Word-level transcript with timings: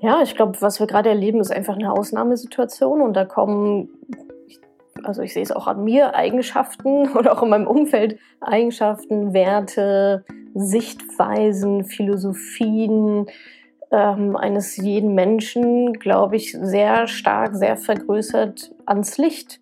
Ja, 0.00 0.22
ich 0.22 0.36
glaube, 0.36 0.60
was 0.60 0.78
wir 0.78 0.86
gerade 0.86 1.08
erleben, 1.08 1.40
ist 1.40 1.52
einfach 1.52 1.74
eine 1.74 1.92
Ausnahmesituation 1.92 3.00
und 3.00 3.14
da 3.14 3.24
kommen, 3.24 3.88
also 5.02 5.22
ich 5.22 5.34
sehe 5.34 5.42
es 5.42 5.50
auch 5.50 5.66
an 5.66 5.82
mir, 5.82 6.14
Eigenschaften 6.14 7.10
oder 7.16 7.32
auch 7.32 7.42
in 7.42 7.48
meinem 7.48 7.66
Umfeld, 7.66 8.18
Eigenschaften, 8.40 9.32
Werte, 9.32 10.24
Sichtweisen, 10.54 11.84
Philosophien 11.84 13.26
ähm, 13.90 14.36
eines 14.36 14.76
jeden 14.76 15.14
Menschen, 15.14 15.94
glaube 15.94 16.36
ich, 16.36 16.52
sehr 16.52 17.06
stark, 17.06 17.56
sehr 17.56 17.76
vergrößert 17.76 18.74
ans 18.86 19.18
Licht. 19.18 19.60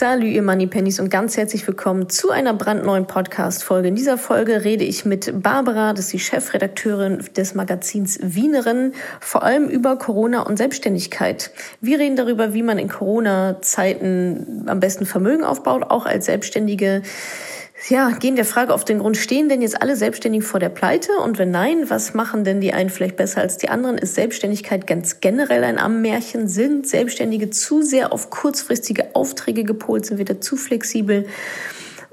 Salut, 0.00 0.24
ihr 0.24 0.40
Moneypennies 0.40 0.98
und 0.98 1.10
ganz 1.10 1.36
herzlich 1.36 1.66
willkommen 1.66 2.08
zu 2.08 2.30
einer 2.30 2.54
brandneuen 2.54 3.06
Podcast-Folge. 3.06 3.88
In 3.88 3.96
dieser 3.96 4.16
Folge 4.16 4.64
rede 4.64 4.82
ich 4.82 5.04
mit 5.04 5.42
Barbara, 5.42 5.92
das 5.92 6.06
ist 6.06 6.12
die 6.14 6.18
Chefredakteurin 6.20 7.22
des 7.36 7.54
Magazins 7.54 8.18
Wienerin, 8.22 8.94
vor 9.20 9.42
allem 9.42 9.68
über 9.68 9.98
Corona 9.98 10.40
und 10.40 10.56
Selbstständigkeit. 10.56 11.50
Wir 11.82 11.98
reden 11.98 12.16
darüber, 12.16 12.54
wie 12.54 12.62
man 12.62 12.78
in 12.78 12.88
Corona-Zeiten 12.88 14.64
am 14.68 14.80
besten 14.80 15.04
Vermögen 15.04 15.44
aufbaut, 15.44 15.82
auch 15.90 16.06
als 16.06 16.24
Selbstständige 16.24 17.02
ja, 17.88 18.10
gehen 18.10 18.36
der 18.36 18.44
Frage 18.44 18.74
auf 18.74 18.84
den 18.84 18.98
Grund, 18.98 19.16
stehen 19.16 19.48
denn 19.48 19.62
jetzt 19.62 19.80
alle 19.80 19.96
Selbstständigen 19.96 20.46
vor 20.46 20.60
der 20.60 20.68
Pleite? 20.68 21.12
Und 21.24 21.38
wenn 21.38 21.50
nein, 21.50 21.88
was 21.88 22.14
machen 22.14 22.44
denn 22.44 22.60
die 22.60 22.72
einen 22.72 22.90
vielleicht 22.90 23.16
besser 23.16 23.40
als 23.40 23.56
die 23.56 23.68
anderen? 23.68 23.96
Ist 23.96 24.14
Selbstständigkeit 24.14 24.86
ganz 24.86 25.20
generell 25.20 25.64
ein 25.64 25.78
Ammärchen? 25.78 26.46
Sind 26.46 26.86
Selbstständige 26.86 27.50
zu 27.50 27.82
sehr 27.82 28.12
auf 28.12 28.30
kurzfristige 28.30 29.14
Aufträge 29.14 29.64
gepolt? 29.64 30.04
Sind 30.06 30.18
wir 30.18 30.24
da 30.24 30.40
zu 30.40 30.56
flexibel? 30.56 31.26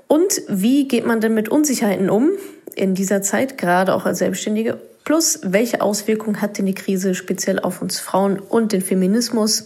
Und 0.08 0.42
wie 0.48 0.88
geht 0.88 1.06
man 1.06 1.20
denn 1.20 1.34
mit 1.34 1.50
Unsicherheiten 1.50 2.10
um 2.10 2.30
in 2.76 2.96
dieser 2.96 3.22
Zeit, 3.22 3.58
gerade 3.58 3.94
auch 3.94 4.06
als 4.06 4.20
Selbstständige? 4.20 4.80
Plus, 5.04 5.40
welche 5.44 5.82
Auswirkungen 5.82 6.42
hat 6.42 6.58
denn 6.58 6.66
die 6.66 6.76
Krise 6.76 7.14
speziell 7.14 7.60
auf 7.60 7.82
uns 7.82 8.00
Frauen 8.00 8.40
und 8.40 8.72
den 8.72 8.82
Feminismus? 8.82 9.66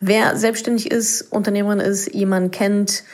Wer 0.00 0.36
selbstständig 0.36 0.90
ist, 0.90 1.22
Unternehmerin 1.32 1.80
ist, 1.80 2.14
jemanden 2.14 2.50
kennt, 2.50 3.04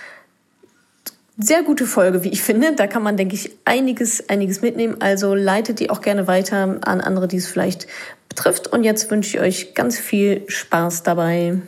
sehr 1.43 1.63
gute 1.63 1.87
Folge, 1.87 2.25
wie 2.25 2.29
ich 2.29 2.43
finde. 2.43 2.75
Da 2.75 2.87
kann 2.87 3.03
man, 3.03 3.17
denke 3.17 3.35
ich, 3.35 3.51
einiges, 3.65 4.29
einiges 4.29 4.63
mitnehmen. 4.63 4.97
Also 5.01 5.35
leitet 5.35 5.81
die 5.81 5.91
auch 5.91 6.01
gerne 6.01 6.27
weiter 6.27 6.79
an 6.83 7.01
andere, 7.01 7.29
die 7.29 7.37
es 7.37 7.47
vielleicht 7.47 7.87
betrifft. 8.29 8.69
Und 8.69 8.85
jetzt 8.85 9.11
wünsche 9.11 9.37
ich 9.37 9.43
euch 9.43 9.75
ganz 9.75 9.99
viel 9.99 10.45
Spaß 10.49 11.03
dabei. 11.03 11.59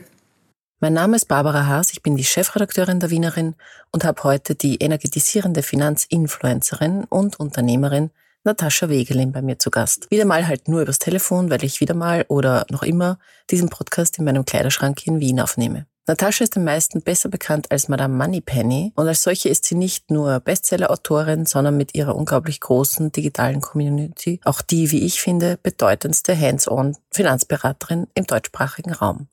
Mein 0.81 0.95
Name 0.95 1.15
ist 1.15 1.27
Barbara 1.27 1.67
Haas, 1.67 1.93
ich 1.93 2.03
bin 2.03 2.17
die 2.17 2.25
Chefredakteurin 2.25 2.98
der 2.98 3.11
Wienerin 3.11 3.55
und 3.93 4.05
habe 4.05 4.25
heute 4.25 4.56
die 4.56 4.78
energetisierende 4.78 5.62
Finanzinfluencerin 5.62 7.05
und 7.05 7.39
Unternehmerin 7.39 8.11
Natascha 8.43 8.89
Wegelin 8.89 9.31
bei 9.31 9.43
mir 9.43 9.61
zu 9.61 9.70
Gast. 9.70 10.11
Wieder 10.11 10.25
mal 10.25 10.48
halt 10.48 10.67
nur 10.67 10.83
übers 10.83 10.98
Telefon, 10.98 11.50
weil 11.50 11.62
ich 11.62 11.81
wieder 11.81 11.95
mal 11.95 12.25
oder 12.27 12.67
noch 12.70 12.83
immer 12.83 13.20
diesen 13.50 13.69
Podcast 13.69 14.19
in 14.19 14.25
meinem 14.25 14.45
Kleiderschrank 14.45 15.06
in 15.06 15.20
Wien 15.20 15.39
aufnehme. 15.39 15.87
Natascha 16.08 16.42
ist 16.42 16.56
den 16.56 16.64
meisten 16.64 17.00
besser 17.00 17.28
bekannt 17.28 17.70
als 17.70 17.89
Madame 17.89 18.17
Moneypenny 18.17 18.92
und 18.97 19.06
als 19.06 19.22
solche 19.22 19.48
ist 19.48 19.67
sie 19.67 19.77
nicht 19.77 20.11
nur 20.11 20.41
Bestseller-Autorin, 20.41 21.47
sondern 21.47 21.77
mit 21.77 21.94
ihrer 21.94 22.17
unglaublich 22.17 22.59
großen 22.59 23.12
digitalen 23.12 23.61
Community 23.61 24.41
auch 24.44 24.62
die, 24.62 24.91
wie 24.91 25.06
ich 25.06 25.22
finde, 25.22 25.61
bedeutendste 25.62 26.36
Hands-on 26.36 26.97
Finanzberaterin 27.12 28.09
im 28.14 28.27
deutschsprachigen 28.27 28.92
Raum. 28.92 29.28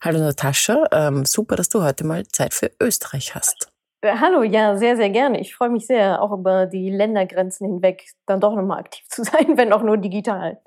Hallo 0.00 0.20
Natascha, 0.20 0.86
ähm, 0.92 1.24
super, 1.24 1.56
dass 1.56 1.68
du 1.68 1.82
heute 1.82 2.04
mal 2.04 2.24
Zeit 2.28 2.54
für 2.54 2.70
Österreich 2.80 3.34
hast. 3.34 3.72
Äh, 4.00 4.16
hallo, 4.20 4.44
ja, 4.44 4.76
sehr, 4.76 4.96
sehr 4.96 5.10
gerne. 5.10 5.40
Ich 5.40 5.54
freue 5.54 5.70
mich 5.70 5.86
sehr, 5.86 6.22
auch 6.22 6.32
über 6.32 6.66
die 6.66 6.88
Ländergrenzen 6.88 7.66
hinweg 7.66 8.04
dann 8.26 8.40
doch 8.40 8.54
nochmal 8.54 8.78
aktiv 8.78 9.04
zu 9.08 9.24
sein, 9.24 9.56
wenn 9.56 9.72
auch 9.72 9.82
nur 9.82 9.96
digital. 9.96 10.60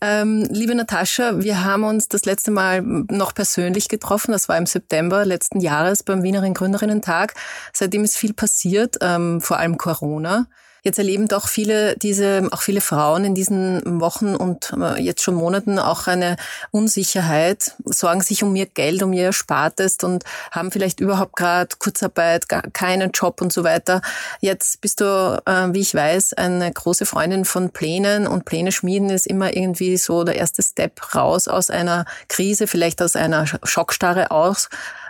Ähm, 0.00 0.46
liebe 0.50 0.74
Natascha, 0.74 1.42
wir 1.42 1.64
haben 1.64 1.84
uns 1.84 2.08
das 2.08 2.24
letzte 2.24 2.50
Mal 2.50 2.82
noch 2.82 3.34
persönlich 3.34 3.88
getroffen. 3.88 4.32
Das 4.32 4.48
war 4.48 4.56
im 4.56 4.66
September 4.66 5.26
letzten 5.26 5.60
Jahres 5.60 6.02
beim 6.02 6.22
Wienerin 6.22 6.54
Gründerinnen-Tag. 6.54 7.34
Seitdem 7.72 8.04
ist 8.04 8.16
viel 8.16 8.32
passiert, 8.32 8.96
ähm, 9.02 9.40
vor 9.40 9.58
allem 9.58 9.76
Corona. 9.76 10.46
Jetzt 10.86 10.98
erleben 10.98 11.26
doch 11.26 11.48
viele 11.48 11.96
diese, 11.96 12.48
auch 12.52 12.62
viele 12.62 12.80
Frauen 12.80 13.24
in 13.24 13.34
diesen 13.34 14.00
Wochen 14.00 14.36
und 14.36 14.72
äh, 14.80 15.02
jetzt 15.02 15.20
schon 15.20 15.34
Monaten 15.34 15.80
auch 15.80 16.06
eine 16.06 16.36
Unsicherheit, 16.70 17.72
sorgen 17.84 18.20
sich 18.20 18.44
um 18.44 18.54
ihr 18.54 18.66
Geld, 18.66 19.02
um 19.02 19.12
ihr 19.12 19.24
Erspartes 19.24 19.96
und 20.04 20.22
haben 20.52 20.70
vielleicht 20.70 21.00
überhaupt 21.00 21.34
gerade 21.34 21.74
Kurzarbeit, 21.80 22.48
gar 22.48 22.62
keinen 22.62 23.10
Job 23.10 23.40
und 23.40 23.52
so 23.52 23.64
weiter. 23.64 24.00
Jetzt 24.38 24.80
bist 24.80 25.00
du, 25.00 25.42
äh, 25.44 25.74
wie 25.74 25.80
ich 25.80 25.92
weiß, 25.92 26.34
eine 26.34 26.70
große 26.70 27.04
Freundin 27.04 27.44
von 27.44 27.70
Plänen 27.70 28.28
und 28.28 28.44
Pläne 28.44 28.70
schmieden 28.70 29.10
ist 29.10 29.26
immer 29.26 29.56
irgendwie 29.56 29.96
so 29.96 30.22
der 30.22 30.36
erste 30.36 30.62
Step 30.62 31.16
raus 31.16 31.48
aus 31.48 31.68
einer 31.68 32.04
Krise, 32.28 32.68
vielleicht 32.68 33.02
aus 33.02 33.16
einer 33.16 33.44
Schockstarre 33.64 34.30
aus. 34.30 34.68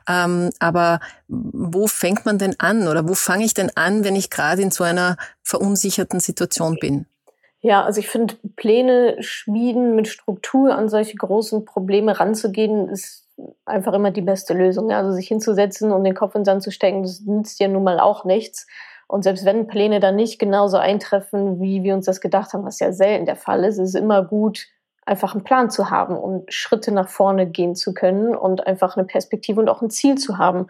Ähm, 0.09 0.51
aber 0.59 1.01
wo 1.29 1.87
fängt 1.87 2.27
man 2.27 2.39
denn 2.39 2.55
an 2.59 2.89
oder 2.89 3.09
wo 3.09 3.15
fange 3.15 3.45
ich 3.45 3.55
denn 3.55 3.71
an, 3.75 4.05
wenn 4.05 4.17
ich 4.17 4.31
gerade 4.31 4.63
in 4.63 4.71
so 4.71 4.85
einer 4.85 5.17
verunsicherten 5.43 6.21
Situation 6.21 6.77
bin? 6.81 7.07
Ja, 7.61 7.85
also 7.85 7.99
ich 7.99 8.09
finde, 8.09 8.37
Pläne 8.55 9.17
schmieden 9.21 9.97
mit 9.97 10.07
Struktur 10.07 10.77
an 10.77 10.89
solche 10.89 11.17
großen 11.17 11.65
Probleme 11.65 12.21
ranzugehen, 12.21 12.89
ist 12.89 13.27
einfach 13.65 13.93
immer 13.93 14.11
die 14.11 14.23
beste 14.23 14.55
Lösung. 14.55 14.93
Also 14.93 15.13
sich 15.13 15.29
hinzusetzen 15.29 15.91
und 15.93 16.05
den 16.05 16.15
Kopf 16.15 16.35
in 16.35 16.43
den 16.43 16.45
Sand 16.45 16.63
zu 16.63 16.71
stecken, 16.71 17.03
das 17.03 17.21
nützt 17.23 17.59
ja 17.59 17.69
nun 17.69 17.85
mal 17.85 17.99
auch 17.99 18.25
nichts. 18.25 18.67
Und 19.09 19.23
selbst 19.23 19.45
wenn 19.45 19.67
Pläne 19.67 20.01
dann 20.01 20.17
nicht 20.17 20.39
genauso 20.39 20.79
eintreffen, 20.79 21.61
wie 21.61 21.83
wir 21.83 21.95
uns 21.95 22.07
das 22.07 22.21
gedacht 22.21 22.53
haben, 22.53 22.65
was 22.65 22.81
ja 22.81 22.93
selten 22.93 23.27
der 23.27 23.37
Fall 23.37 23.65
ist, 23.65 23.79
ist 23.79 23.91
es 23.91 23.95
immer 23.95 24.25
gut, 24.25 24.67
einfach 25.07 25.35
einen 25.35 25.45
Plan 25.45 25.71
zu 25.71 25.91
haben 25.91 26.17
und 26.17 26.53
Schritte 26.53 26.93
nach 26.93 27.09
vorne 27.09 27.47
gehen 27.47 27.75
zu 27.75 27.95
können 27.95 28.37
und 28.37 28.67
einfach 28.67 28.97
eine 28.97 29.07
Perspektive 29.07 29.61
und 29.61 29.69
auch 29.69 29.81
ein 29.81 29.91
Ziel 29.91 30.17
zu 30.17 30.39
haben. 30.39 30.67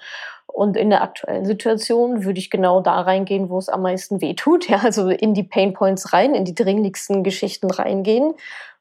Und 0.47 0.77
in 0.77 0.91
der 0.91 1.03
aktuellen 1.03 1.45
Situation 1.45 2.25
würde 2.25 2.39
ich 2.39 2.51
genau 2.51 2.81
da 2.81 3.01
reingehen, 3.01 3.51
wo 3.51 3.59
es 3.59 3.69
am 3.69 3.83
meisten 3.83 4.21
weh 4.21 4.35
tut. 4.35 4.69
Ja, 4.69 4.79
also 4.79 5.09
in 5.09 5.35
die 5.35 5.43
Pain 5.43 5.73
Points 5.73 6.13
rein, 6.13 6.35
in 6.35 6.45
die 6.45 6.55
dringlichsten 6.55 7.25
Geschichten 7.25 7.71
reingehen 7.71 8.35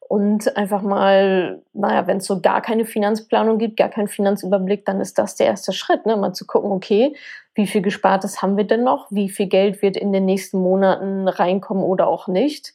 und 0.08 0.56
einfach 0.56 0.82
mal, 0.82 1.62
naja, 1.74 2.06
wenn 2.08 2.18
es 2.18 2.26
so 2.26 2.40
gar 2.40 2.62
keine 2.62 2.86
Finanzplanung 2.86 3.58
gibt, 3.58 3.78
gar 3.78 3.90
keinen 3.90 4.08
Finanzüberblick, 4.08 4.86
dann 4.86 5.02
ist 5.02 5.18
das 5.18 5.36
der 5.36 5.48
erste 5.48 5.74
Schritt, 5.74 6.06
ne? 6.06 6.16
mal 6.16 6.34
zu 6.34 6.46
gucken, 6.46 6.72
okay, 6.72 7.16
wie 7.56 7.68
viel 7.68 7.82
Gespartes 7.82 8.42
haben 8.42 8.58
wir 8.58 8.66
denn 8.66 8.84
noch? 8.84 9.08
Wie 9.10 9.30
viel 9.30 9.48
Geld 9.48 9.82
wird 9.82 9.98
in 9.98 10.12
den 10.12 10.26
nächsten 10.26 10.60
Monaten 10.60 11.28
reinkommen 11.28 11.84
oder 11.84 12.08
auch 12.08 12.28
nicht? 12.28 12.74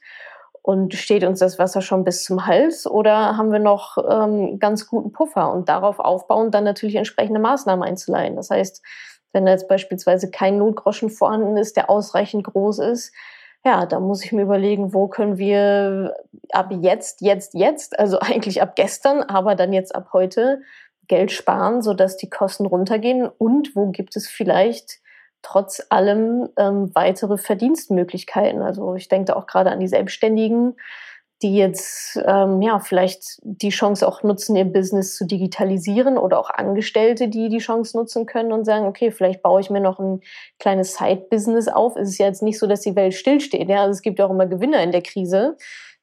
Und 0.71 0.95
steht 0.95 1.25
uns 1.25 1.41
das 1.41 1.59
Wasser 1.59 1.83
schon 1.83 2.05
bis 2.05 2.23
zum 2.23 2.47
Hals 2.47 2.87
oder 2.87 3.37
haben 3.37 3.51
wir 3.51 3.59
noch 3.59 3.99
ähm, 4.09 4.61
ganz 4.61 4.87
guten 4.87 5.11
Puffer 5.11 5.53
und 5.53 5.69
darauf 5.69 5.99
aufbauen, 5.99 6.53
dann 6.53 6.63
natürlich 6.63 6.95
entsprechende 6.95 7.41
Maßnahmen 7.41 7.83
einzuleiten. 7.83 8.37
Das 8.37 8.51
heißt, 8.51 8.81
wenn 9.33 9.49
jetzt 9.49 9.67
beispielsweise 9.67 10.31
kein 10.31 10.59
Notgroschen 10.59 11.11
vorhanden 11.11 11.57
ist, 11.57 11.77
der 11.77 11.91
ausreichend 11.91 12.45
groß 12.45 12.79
ist, 12.79 13.13
ja, 13.65 13.85
da 13.85 13.99
muss 13.99 14.25
ich 14.25 14.31
mir 14.31 14.43
überlegen, 14.43 14.95
wo 14.95 15.09
können 15.09 15.39
wir 15.39 16.15
ab 16.53 16.71
jetzt, 16.71 17.21
jetzt, 17.21 17.55
jetzt, 17.55 17.99
also 17.99 18.19
eigentlich 18.21 18.63
ab 18.63 18.77
gestern, 18.77 19.25
aber 19.25 19.57
dann 19.57 19.73
jetzt 19.73 19.93
ab 19.93 20.11
heute 20.13 20.61
Geld 21.09 21.33
sparen, 21.33 21.83
sodass 21.83 22.17
die 22.17 22.31
Kosten 22.31 22.65
runtergehen 22.65 23.29
und 23.39 23.75
wo 23.75 23.91
gibt 23.91 24.15
es 24.15 24.29
vielleicht 24.29 25.01
trotz 25.43 25.83
allem 25.89 26.49
ähm, 26.56 26.91
weitere 26.95 27.39
Verdienstmöglichkeiten. 27.39 28.62
Also 28.62 28.95
ich 28.95 29.09
denke 29.09 29.27
da 29.27 29.37
auch 29.37 29.47
gerade 29.47 29.71
an 29.71 29.81
die 29.81 29.89
Selbstständigen, 29.89 30.77
die 31.43 31.56
jetzt 31.56 32.21
ähm, 32.27 32.61
ja 32.61 32.78
vielleicht 32.81 33.39
die 33.43 33.71
Chance 33.71 34.06
auch 34.06 34.23
nutzen, 34.23 34.56
ihr 34.56 34.67
Business 34.67 35.17
zu 35.17 35.27
digitalisieren 35.27 36.19
oder 36.19 36.39
auch 36.39 36.51
Angestellte, 36.51 37.28
die 37.28 37.49
die 37.49 37.59
Chance 37.59 37.97
nutzen 37.97 38.27
können 38.27 38.53
und 38.53 38.66
sagen, 38.66 38.87
okay, 38.87 39.10
vielleicht 39.10 39.42
baue 39.42 39.60
ich 39.63 39.71
mir 39.71 39.81
noch 39.81 39.98
ein 39.98 40.21
kleines 40.59 40.97
Side-Business 40.97 41.69
auf. 41.69 41.97
Es 41.97 42.10
ist 42.10 42.19
ja 42.19 42.27
jetzt 42.27 42.42
nicht 42.42 42.59
so, 42.59 42.66
dass 42.66 42.83
die 42.83 42.95
Welt 42.95 43.15
stillsteht. 43.15 43.71
Ja? 43.71 43.83
Also 43.83 43.92
es 43.92 44.03
gibt 44.03 44.19
ja 44.19 44.27
auch 44.27 44.31
immer 44.31 44.47
Gewinner 44.47 44.83
in 44.83 44.92
der 44.92 45.03
Krise. 45.03 45.57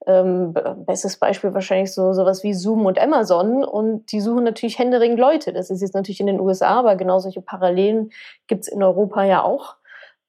Ähm, 0.05 0.53
bestes 0.85 1.17
Beispiel 1.17 1.53
wahrscheinlich 1.53 1.93
so 1.93 2.13
sowas 2.13 2.43
wie 2.43 2.53
Zoom 2.53 2.85
und 2.85 2.99
Amazon 2.99 3.63
und 3.63 4.11
die 4.11 4.21
suchen 4.21 4.43
natürlich 4.43 4.79
händeringend 4.79 5.19
Leute. 5.19 5.53
Das 5.53 5.69
ist 5.69 5.81
jetzt 5.81 5.95
natürlich 5.95 6.19
in 6.19 6.27
den 6.27 6.39
USA, 6.39 6.79
aber 6.79 6.95
genau 6.95 7.19
solche 7.19 7.41
Parallelen 7.41 8.11
gibt 8.47 8.61
es 8.63 8.67
in 8.67 8.83
Europa 8.83 9.23
ja 9.23 9.43
auch. 9.43 9.75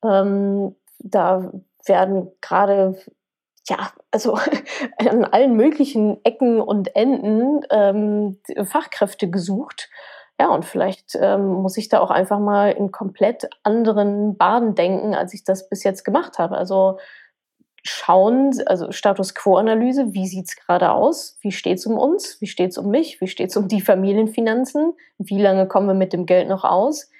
Ähm, 0.02 0.74
da 0.98 1.52
werden 1.84 2.32
gerade 2.40 2.96
ja, 3.68 3.90
also 4.10 4.38
an 4.98 5.24
allen 5.24 5.54
möglichen 5.54 6.24
Ecken 6.24 6.60
und 6.60 6.96
Enden 6.96 7.60
ähm, 7.70 8.38
Fachkräfte 8.64 9.30
gesucht. 9.30 9.90
Ja, 10.40 10.48
und 10.48 10.64
vielleicht 10.64 11.16
ähm, 11.20 11.46
muss 11.48 11.76
ich 11.76 11.88
da 11.88 11.98
auch 11.98 12.10
einfach 12.10 12.38
mal 12.38 12.70
in 12.70 12.92
komplett 12.92 13.48
anderen 13.64 14.36
Baden 14.36 14.74
denken, 14.74 15.14
als 15.14 15.34
ich 15.34 15.42
das 15.42 15.68
bis 15.68 15.82
jetzt 15.82 16.04
gemacht 16.04 16.38
habe. 16.38 16.56
Also 16.56 16.98
schauen, 17.88 18.52
also 18.66 18.92
Status 18.92 19.34
Quo-Analyse, 19.34 20.12
wie 20.12 20.26
sieht 20.26 20.46
es 20.48 20.56
gerade 20.56 20.90
aus? 20.90 21.36
Wie 21.40 21.52
steht 21.52 21.78
es 21.78 21.86
um 21.86 21.98
uns? 21.98 22.40
Wie 22.40 22.46
steht 22.46 22.70
es 22.70 22.78
um 22.78 22.90
mich? 22.90 23.20
Wie 23.20 23.28
steht 23.28 23.50
es 23.50 23.56
um 23.56 23.68
die 23.68 23.80
Familienfinanzen? 23.80 24.94
Wie 25.18 25.40
lange 25.40 25.66
kommen 25.66 25.88
wir 25.88 25.94
mit 25.94 26.12
dem 26.12 26.26
Geld 26.26 26.48
noch 26.48 26.64
aus? 26.64 27.10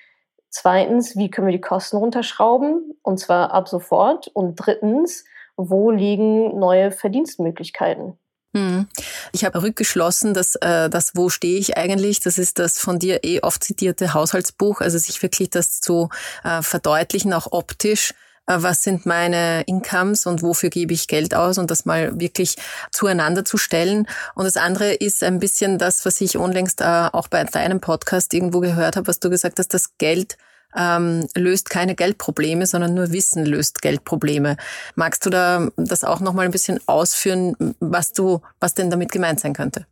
Zweitens, 0.51 1.17
wie 1.17 1.31
können 1.31 1.47
wir 1.47 1.53
die 1.53 1.61
Kosten 1.61 1.97
runterschrauben? 1.97 2.95
Und 3.03 3.19
zwar 3.19 3.53
ab 3.53 3.69
sofort. 3.69 4.29
Und 4.29 4.57
drittens, 4.57 5.25
wo 5.57 5.91
liegen 5.91 6.59
neue 6.59 6.91
Verdienstmöglichkeiten? 6.91 8.19
Hm. 8.55 8.87
Ich 9.33 9.45
habe 9.45 9.63
rückgeschlossen, 9.63 10.33
dass 10.33 10.55
äh, 10.57 10.89
das 10.89 11.15
Wo 11.15 11.29
stehe 11.29 11.59
ich 11.59 11.77
eigentlich, 11.77 12.21
das 12.21 12.39
ist 12.39 12.59
das 12.59 12.79
von 12.79 12.99
dir 12.99 13.23
eh 13.23 13.41
oft 13.43 13.63
zitierte 13.63 14.15
Haushaltsbuch, 14.15 14.81
also 14.81 14.97
sich 14.97 15.23
wirklich 15.23 15.51
das 15.51 15.81
zu 15.81 16.09
äh, 16.45 16.63
verdeutlichen, 16.63 17.35
auch 17.35 17.53
optisch 17.53 18.15
was 18.49 18.83
sind 18.83 19.07
meine 19.07 19.63
Incomes 19.67 20.27
und 20.27 20.43
wofür 20.43 20.71
gebe 20.71 20.95
ich 20.95 21.07
Geld 21.07 21.35
aus 21.35 21.59
und 21.59 21.71
das 21.71 21.85
mal 21.85 22.19
wirklich 22.19 22.57
zueinander 22.91 23.45
zu 23.45 23.59
stellen. 23.59 24.09
Und 24.35 24.45
das 24.45 24.57
andere 24.57 24.95
ist 24.95 25.23
ein 25.23 25.39
bisschen 25.39 25.79
das, 25.79 26.05
was 26.07 26.21
ich 26.21 26.37
unlängst 26.37 26.81
äh, 26.81 27.09
auch 27.13 27.29
bei 27.29 27.45
deinem 27.45 27.81
Podcast 27.81 28.33
irgendwo 28.33 28.61
gehört 28.61 28.97
habe, 28.97 29.07
was 29.07 29.21
du 29.21 29.31
gesagt 29.31 29.59
hast, 29.59 29.75
das 29.75 29.99
Geld 29.99 30.39
ähm, 30.77 31.27
löst 31.35 31.71
keine 31.71 31.95
Geldprobleme, 31.95 32.67
sondern 32.67 32.95
nur 32.95 33.13
Wissen 33.13 33.45
löst 33.45 33.83
Geldprobleme. 33.83 34.57
Magst 34.95 35.25
du 35.27 35.31
da 35.31 35.69
das 35.77 36.05
auch 36.05 36.21
noch 36.21 36.33
mal 36.33 36.45
ein 36.45 36.51
bisschen 36.51 36.81
ausführen, 36.87 37.55
was 37.81 38.13
du, 38.13 38.41
was 38.61 38.75
denn 38.75 38.91
damit 38.91 39.13
gemeint 39.13 39.41
sein 39.41 39.55
könnte? 39.55 39.87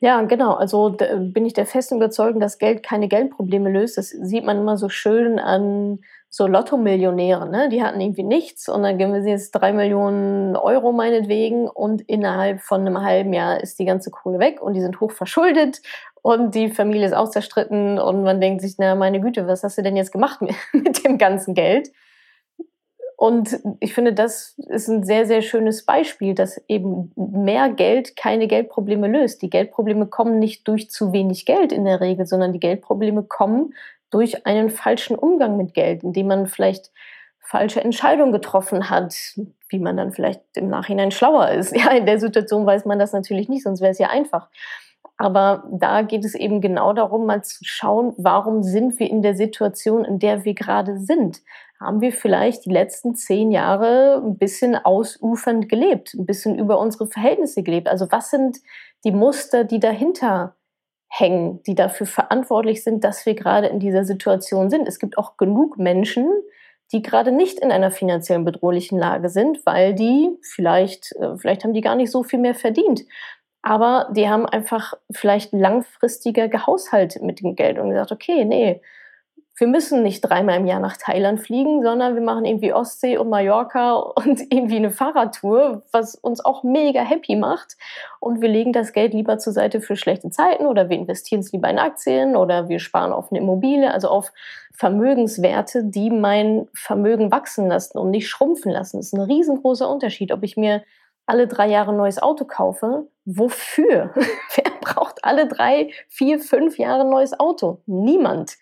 Ja, 0.00 0.20
genau. 0.22 0.52
Also 0.54 0.90
bin 0.90 1.46
ich 1.46 1.54
der 1.54 1.66
festen 1.66 1.96
Überzeugung, 1.96 2.40
dass 2.40 2.58
Geld 2.58 2.82
keine 2.82 3.08
Geldprobleme 3.08 3.70
löst. 3.70 3.96
Das 3.96 4.10
sieht 4.10 4.44
man 4.44 4.58
immer 4.58 4.76
so 4.76 4.88
schön 4.90 5.38
an 5.38 6.00
so 6.28 6.46
Lotto-Millionäre. 6.46 7.48
Ne? 7.48 7.68
Die 7.68 7.82
hatten 7.82 8.00
irgendwie 8.00 8.22
nichts 8.22 8.68
und 8.68 8.82
dann 8.82 8.98
geben 8.98 9.14
wir 9.14 9.22
sie 9.22 9.30
jetzt 9.30 9.52
drei 9.52 9.72
Millionen 9.72 10.56
Euro 10.56 10.92
meinetwegen 10.92 11.68
und 11.68 12.02
innerhalb 12.02 12.60
von 12.60 12.80
einem 12.80 13.02
halben 13.02 13.32
Jahr 13.32 13.60
ist 13.60 13.78
die 13.78 13.84
ganze 13.84 14.10
Kohle 14.10 14.38
weg 14.38 14.60
und 14.60 14.74
die 14.74 14.80
sind 14.80 15.00
hoch 15.00 15.12
verschuldet 15.12 15.80
und 16.22 16.54
die 16.54 16.70
Familie 16.70 17.06
ist 17.06 17.14
auch 17.14 17.30
zerstritten 17.30 17.98
und 17.98 18.22
man 18.22 18.40
denkt 18.40 18.60
sich, 18.60 18.74
na 18.78 18.94
meine 18.94 19.20
Güte, 19.20 19.46
was 19.46 19.62
hast 19.62 19.78
du 19.78 19.82
denn 19.82 19.96
jetzt 19.96 20.12
gemacht 20.12 20.42
mit, 20.42 20.54
mit 20.72 21.04
dem 21.04 21.18
ganzen 21.18 21.54
Geld? 21.54 21.90
Und 23.18 23.60
ich 23.80 23.94
finde, 23.94 24.12
das 24.12 24.58
ist 24.68 24.88
ein 24.88 25.02
sehr, 25.02 25.24
sehr 25.24 25.40
schönes 25.40 25.86
Beispiel, 25.86 26.34
dass 26.34 26.60
eben 26.68 27.12
mehr 27.16 27.70
Geld 27.70 28.14
keine 28.14 28.46
Geldprobleme 28.46 29.08
löst. 29.08 29.40
Die 29.40 29.48
Geldprobleme 29.48 30.06
kommen 30.06 30.38
nicht 30.38 30.68
durch 30.68 30.90
zu 30.90 31.12
wenig 31.12 31.46
Geld 31.46 31.72
in 31.72 31.86
der 31.86 32.02
Regel, 32.02 32.26
sondern 32.26 32.52
die 32.52 32.60
Geldprobleme 32.60 33.22
kommen 33.22 33.72
durch 34.10 34.46
einen 34.46 34.70
falschen 34.70 35.16
Umgang 35.16 35.56
mit 35.56 35.74
Geld, 35.74 36.02
indem 36.02 36.28
man 36.28 36.46
vielleicht 36.46 36.90
falsche 37.40 37.82
Entscheidungen 37.82 38.32
getroffen 38.32 38.90
hat, 38.90 39.14
wie 39.68 39.78
man 39.78 39.96
dann 39.96 40.12
vielleicht 40.12 40.42
im 40.54 40.68
Nachhinein 40.68 41.10
schlauer 41.10 41.50
ist. 41.50 41.76
Ja, 41.76 41.92
in 41.92 42.06
der 42.06 42.18
Situation 42.18 42.66
weiß 42.66 42.84
man 42.84 42.98
das 42.98 43.12
natürlich 43.12 43.48
nicht, 43.48 43.62
sonst 43.62 43.80
wäre 43.80 43.92
es 43.92 43.98
ja 43.98 44.08
einfach. 44.08 44.48
Aber 45.18 45.64
da 45.70 46.02
geht 46.02 46.24
es 46.24 46.34
eben 46.34 46.60
genau 46.60 46.92
darum, 46.92 47.24
mal 47.24 47.42
zu 47.42 47.64
schauen, 47.64 48.12
warum 48.18 48.62
sind 48.62 48.98
wir 48.98 49.08
in 49.08 49.22
der 49.22 49.34
Situation, 49.34 50.04
in 50.04 50.18
der 50.18 50.44
wir 50.44 50.54
gerade 50.54 50.98
sind? 50.98 51.40
Haben 51.80 52.00
wir 52.00 52.12
vielleicht 52.12 52.64
die 52.64 52.70
letzten 52.70 53.14
zehn 53.14 53.50
Jahre 53.50 54.22
ein 54.24 54.36
bisschen 54.38 54.76
ausufernd 54.76 55.68
gelebt, 55.68 56.14
ein 56.14 56.26
bisschen 56.26 56.58
über 56.58 56.78
unsere 56.78 57.06
Verhältnisse 57.06 57.62
gelebt? 57.62 57.88
Also 57.88 58.10
was 58.10 58.30
sind 58.30 58.58
die 59.04 59.12
Muster, 59.12 59.64
die 59.64 59.80
dahinter 59.80 60.54
hängen, 61.08 61.62
die 61.64 61.74
dafür 61.74 62.06
verantwortlich 62.06 62.82
sind, 62.82 63.04
dass 63.04 63.26
wir 63.26 63.34
gerade 63.34 63.68
in 63.68 63.80
dieser 63.80 64.04
Situation 64.04 64.70
sind? 64.70 64.88
Es 64.88 64.98
gibt 64.98 65.18
auch 65.18 65.36
genug 65.36 65.78
Menschen, 65.78 66.28
die 66.92 67.02
gerade 67.02 67.32
nicht 67.32 67.58
in 67.58 67.72
einer 67.72 67.90
finanziellen 67.90 68.44
bedrohlichen 68.44 68.98
Lage 68.98 69.28
sind, 69.28 69.64
weil 69.66 69.94
die 69.94 70.30
vielleicht, 70.42 71.12
äh, 71.16 71.36
vielleicht 71.36 71.64
haben 71.64 71.74
die 71.74 71.80
gar 71.80 71.96
nicht 71.96 72.10
so 72.10 72.22
viel 72.22 72.38
mehr 72.38 72.54
verdient 72.54 73.04
aber 73.66 74.08
die 74.12 74.28
haben 74.28 74.46
einfach 74.46 74.94
vielleicht 75.10 75.52
langfristiger 75.52 76.46
gehaushaltet 76.46 77.22
mit 77.24 77.40
dem 77.40 77.56
Geld 77.56 77.80
und 77.80 77.90
gesagt, 77.90 78.12
okay, 78.12 78.44
nee, 78.44 78.80
wir 79.58 79.66
müssen 79.66 80.02
nicht 80.02 80.20
dreimal 80.20 80.58
im 80.58 80.66
Jahr 80.66 80.80
nach 80.80 80.98
Thailand 80.98 81.40
fliegen, 81.40 81.82
sondern 81.82 82.14
wir 82.14 82.20
machen 82.20 82.44
irgendwie 82.44 82.74
Ostsee 82.74 83.16
und 83.16 83.30
Mallorca 83.30 83.94
und 83.94 84.40
irgendwie 84.52 84.76
eine 84.76 84.90
Fahrradtour, 84.90 85.82
was 85.92 86.14
uns 86.14 86.44
auch 86.44 86.62
mega 86.62 87.00
happy 87.00 87.36
macht. 87.36 87.76
Und 88.20 88.42
wir 88.42 88.48
legen 88.48 88.72
das 88.72 88.92
Geld 88.92 89.14
lieber 89.14 89.38
zur 89.38 89.54
Seite 89.54 89.80
für 89.80 89.96
schlechte 89.96 90.28
Zeiten 90.28 90.66
oder 90.66 90.90
wir 90.90 90.98
investieren 90.98 91.40
es 91.40 91.52
lieber 91.52 91.70
in 91.70 91.78
Aktien 91.78 92.36
oder 92.36 92.68
wir 92.68 92.78
sparen 92.78 93.12
auf 93.12 93.32
eine 93.32 93.40
Immobilie, 93.40 93.90
also 93.90 94.08
auf 94.08 94.30
Vermögenswerte, 94.74 95.84
die 95.84 96.10
mein 96.10 96.68
Vermögen 96.74 97.32
wachsen 97.32 97.66
lassen 97.66 97.96
und 97.96 98.10
nicht 98.10 98.28
schrumpfen 98.28 98.70
lassen. 98.70 98.98
Das 98.98 99.06
ist 99.06 99.14
ein 99.14 99.22
riesengroßer 99.22 99.88
Unterschied, 99.88 100.32
ob 100.32 100.42
ich 100.42 100.58
mir 100.58 100.82
alle 101.24 101.48
drei 101.48 101.68
Jahre 101.68 101.92
ein 101.92 101.96
neues 101.96 102.22
Auto 102.22 102.44
kaufe, 102.44 103.08
wofür? 103.24 104.12
Wer 104.54 104.70
braucht 104.82 105.24
alle 105.24 105.48
drei, 105.48 105.90
vier, 106.08 106.40
fünf 106.40 106.76
Jahre 106.78 107.02
ein 107.02 107.10
neues 107.10 107.40
Auto? 107.40 107.80
Niemand. 107.86 108.58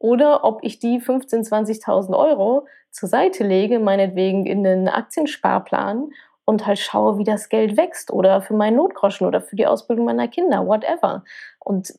Oder 0.00 0.44
ob 0.44 0.64
ich 0.64 0.78
die 0.78 0.98
15.000, 0.98 1.84
20.000 1.84 2.18
Euro 2.18 2.66
zur 2.90 3.08
Seite 3.08 3.44
lege, 3.44 3.78
meinetwegen 3.78 4.46
in 4.46 4.66
einen 4.66 4.88
Aktiensparplan 4.88 6.10
und 6.46 6.66
halt 6.66 6.78
schaue, 6.78 7.18
wie 7.18 7.24
das 7.24 7.50
Geld 7.50 7.76
wächst 7.76 8.10
oder 8.10 8.40
für 8.40 8.54
meinen 8.54 8.78
Notgroschen 8.78 9.26
oder 9.26 9.42
für 9.42 9.56
die 9.56 9.66
Ausbildung 9.66 10.06
meiner 10.06 10.26
Kinder, 10.26 10.66
whatever. 10.66 11.22
Und 11.58 11.94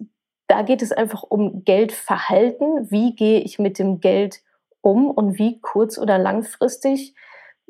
da 0.48 0.64
geht 0.64 0.82
es 0.82 0.92
einfach 0.92 1.24
um 1.24 1.64
Geldverhalten. 1.64 2.92
Wie 2.92 3.16
gehe 3.16 3.40
ich 3.40 3.60
mit 3.60 3.78
dem 3.78 4.02
Geld 4.02 4.42
um 4.82 5.10
und 5.12 5.38
wie 5.38 5.62
kurz- 5.62 6.00
oder 6.00 6.18
langfristig 6.18 7.14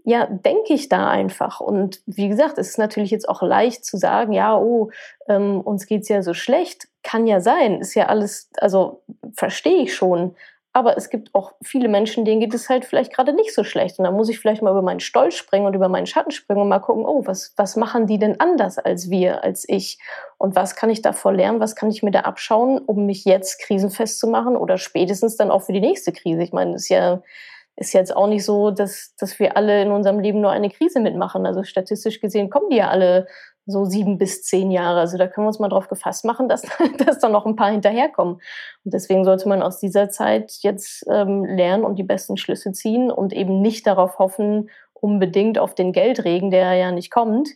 ja, 0.03 0.25
denke 0.25 0.73
ich 0.73 0.89
da 0.89 1.09
einfach. 1.09 1.59
Und 1.59 2.01
wie 2.05 2.27
gesagt, 2.27 2.57
es 2.57 2.69
ist 2.69 2.77
natürlich 2.79 3.11
jetzt 3.11 3.29
auch 3.29 3.41
leicht 3.41 3.85
zu 3.85 3.97
sagen, 3.97 4.33
ja, 4.33 4.57
oh, 4.57 4.89
ähm, 5.27 5.61
uns 5.61 5.85
geht's 5.85 6.09
ja 6.09 6.23
so 6.23 6.33
schlecht. 6.33 6.87
Kann 7.03 7.27
ja 7.27 7.39
sein, 7.39 7.79
ist 7.79 7.95
ja 7.95 8.07
alles, 8.07 8.49
also 8.57 9.03
verstehe 9.33 9.83
ich 9.83 9.95
schon. 9.95 10.35
Aber 10.73 10.95
es 10.95 11.09
gibt 11.09 11.35
auch 11.35 11.51
viele 11.61 11.89
Menschen, 11.89 12.23
denen 12.23 12.39
geht 12.39 12.53
es 12.53 12.69
halt 12.69 12.85
vielleicht 12.85 13.13
gerade 13.13 13.33
nicht 13.33 13.53
so 13.53 13.65
schlecht. 13.65 13.99
Und 13.99 14.05
da 14.05 14.11
muss 14.11 14.29
ich 14.29 14.39
vielleicht 14.39 14.61
mal 14.61 14.71
über 14.71 14.81
meinen 14.81 15.01
Stolz 15.01 15.35
springen 15.35 15.65
und 15.65 15.73
über 15.73 15.89
meinen 15.89 16.05
Schatten 16.05 16.31
springen 16.31 16.61
und 16.61 16.69
mal 16.69 16.79
gucken, 16.79 17.05
oh, 17.05 17.23
was, 17.25 17.53
was 17.57 17.75
machen 17.75 18.07
die 18.07 18.19
denn 18.19 18.39
anders 18.39 18.77
als 18.77 19.09
wir, 19.09 19.43
als 19.43 19.67
ich? 19.67 19.99
Und 20.37 20.55
was 20.55 20.75
kann 20.77 20.89
ich 20.89 21.01
davor 21.01 21.33
lernen? 21.33 21.59
Was 21.59 21.75
kann 21.75 21.89
ich 21.89 22.03
mir 22.03 22.11
da 22.11 22.21
abschauen, 22.21 22.77
um 22.79 23.05
mich 23.05 23.25
jetzt 23.25 23.59
krisenfest 23.59 24.17
zu 24.17 24.27
machen 24.27 24.55
oder 24.55 24.77
spätestens 24.77 25.35
dann 25.35 25.51
auch 25.51 25.63
für 25.63 25.73
die 25.73 25.81
nächste 25.81 26.13
Krise? 26.13 26.41
Ich 26.41 26.53
meine, 26.53 26.75
ist 26.75 26.87
ja, 26.87 27.21
ist 27.75 27.93
jetzt 27.93 28.15
auch 28.15 28.27
nicht 28.27 28.45
so, 28.45 28.71
dass, 28.71 29.13
dass 29.19 29.39
wir 29.39 29.57
alle 29.57 29.81
in 29.81 29.91
unserem 29.91 30.19
Leben 30.19 30.39
nur 30.39 30.51
eine 30.51 30.69
Krise 30.69 31.01
mitmachen. 31.01 31.45
Also 31.45 31.63
statistisch 31.63 32.21
gesehen 32.21 32.49
kommen 32.49 32.69
die 32.69 32.77
ja 32.77 32.89
alle 32.89 33.27
so 33.65 33.85
sieben 33.85 34.17
bis 34.17 34.43
zehn 34.43 34.71
Jahre. 34.71 34.99
Also 34.99 35.17
da 35.17 35.27
können 35.27 35.45
wir 35.45 35.49
uns 35.49 35.59
mal 35.59 35.69
drauf 35.69 35.87
gefasst 35.87 36.25
machen, 36.25 36.49
dass, 36.49 36.61
dass 37.05 37.19
da 37.19 37.29
noch 37.29 37.45
ein 37.45 37.55
paar 37.55 37.71
hinterherkommen. 37.71 38.35
Und 38.35 38.93
deswegen 38.93 39.23
sollte 39.23 39.47
man 39.47 39.61
aus 39.61 39.79
dieser 39.79 40.09
Zeit 40.09 40.57
jetzt 40.61 41.05
ähm, 41.09 41.45
lernen 41.45 41.83
und 41.83 41.97
die 41.97 42.03
besten 42.03 42.37
Schlüsse 42.37 42.71
ziehen 42.71 43.11
und 43.11 43.33
eben 43.33 43.61
nicht 43.61 43.87
darauf 43.87 44.19
hoffen, 44.19 44.69
unbedingt 44.93 45.59
auf 45.59 45.75
den 45.75 45.93
Geldregen, 45.93 46.51
der 46.51 46.73
ja 46.73 46.91
nicht 46.91 47.11
kommt, 47.11 47.49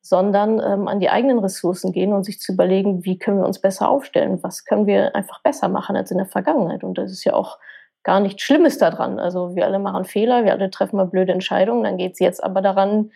sondern 0.00 0.60
ähm, 0.60 0.88
an 0.88 1.00
die 1.00 1.10
eigenen 1.10 1.38
Ressourcen 1.38 1.92
gehen 1.92 2.12
und 2.12 2.24
sich 2.24 2.40
zu 2.40 2.52
überlegen, 2.52 3.04
wie 3.04 3.18
können 3.18 3.38
wir 3.38 3.46
uns 3.46 3.60
besser 3.60 3.88
aufstellen, 3.88 4.42
was 4.42 4.64
können 4.64 4.86
wir 4.86 5.14
einfach 5.14 5.42
besser 5.42 5.68
machen 5.68 5.96
als 5.96 6.10
in 6.10 6.18
der 6.18 6.26
Vergangenheit. 6.26 6.82
Und 6.82 6.98
das 6.98 7.12
ist 7.12 7.24
ja 7.24 7.34
auch 7.34 7.58
gar 8.04 8.20
nichts 8.20 8.42
Schlimmes 8.42 8.78
daran. 8.78 9.18
Also 9.18 9.54
wir 9.54 9.66
alle 9.66 9.78
machen 9.78 10.04
Fehler, 10.04 10.44
wir 10.44 10.52
alle 10.52 10.70
treffen 10.70 10.96
mal 10.96 11.06
blöde 11.06 11.32
Entscheidungen. 11.32 11.84
Dann 11.84 11.98
geht 11.98 12.12
es 12.12 12.20
jetzt 12.20 12.42
aber 12.42 12.62
daran, 12.62 13.10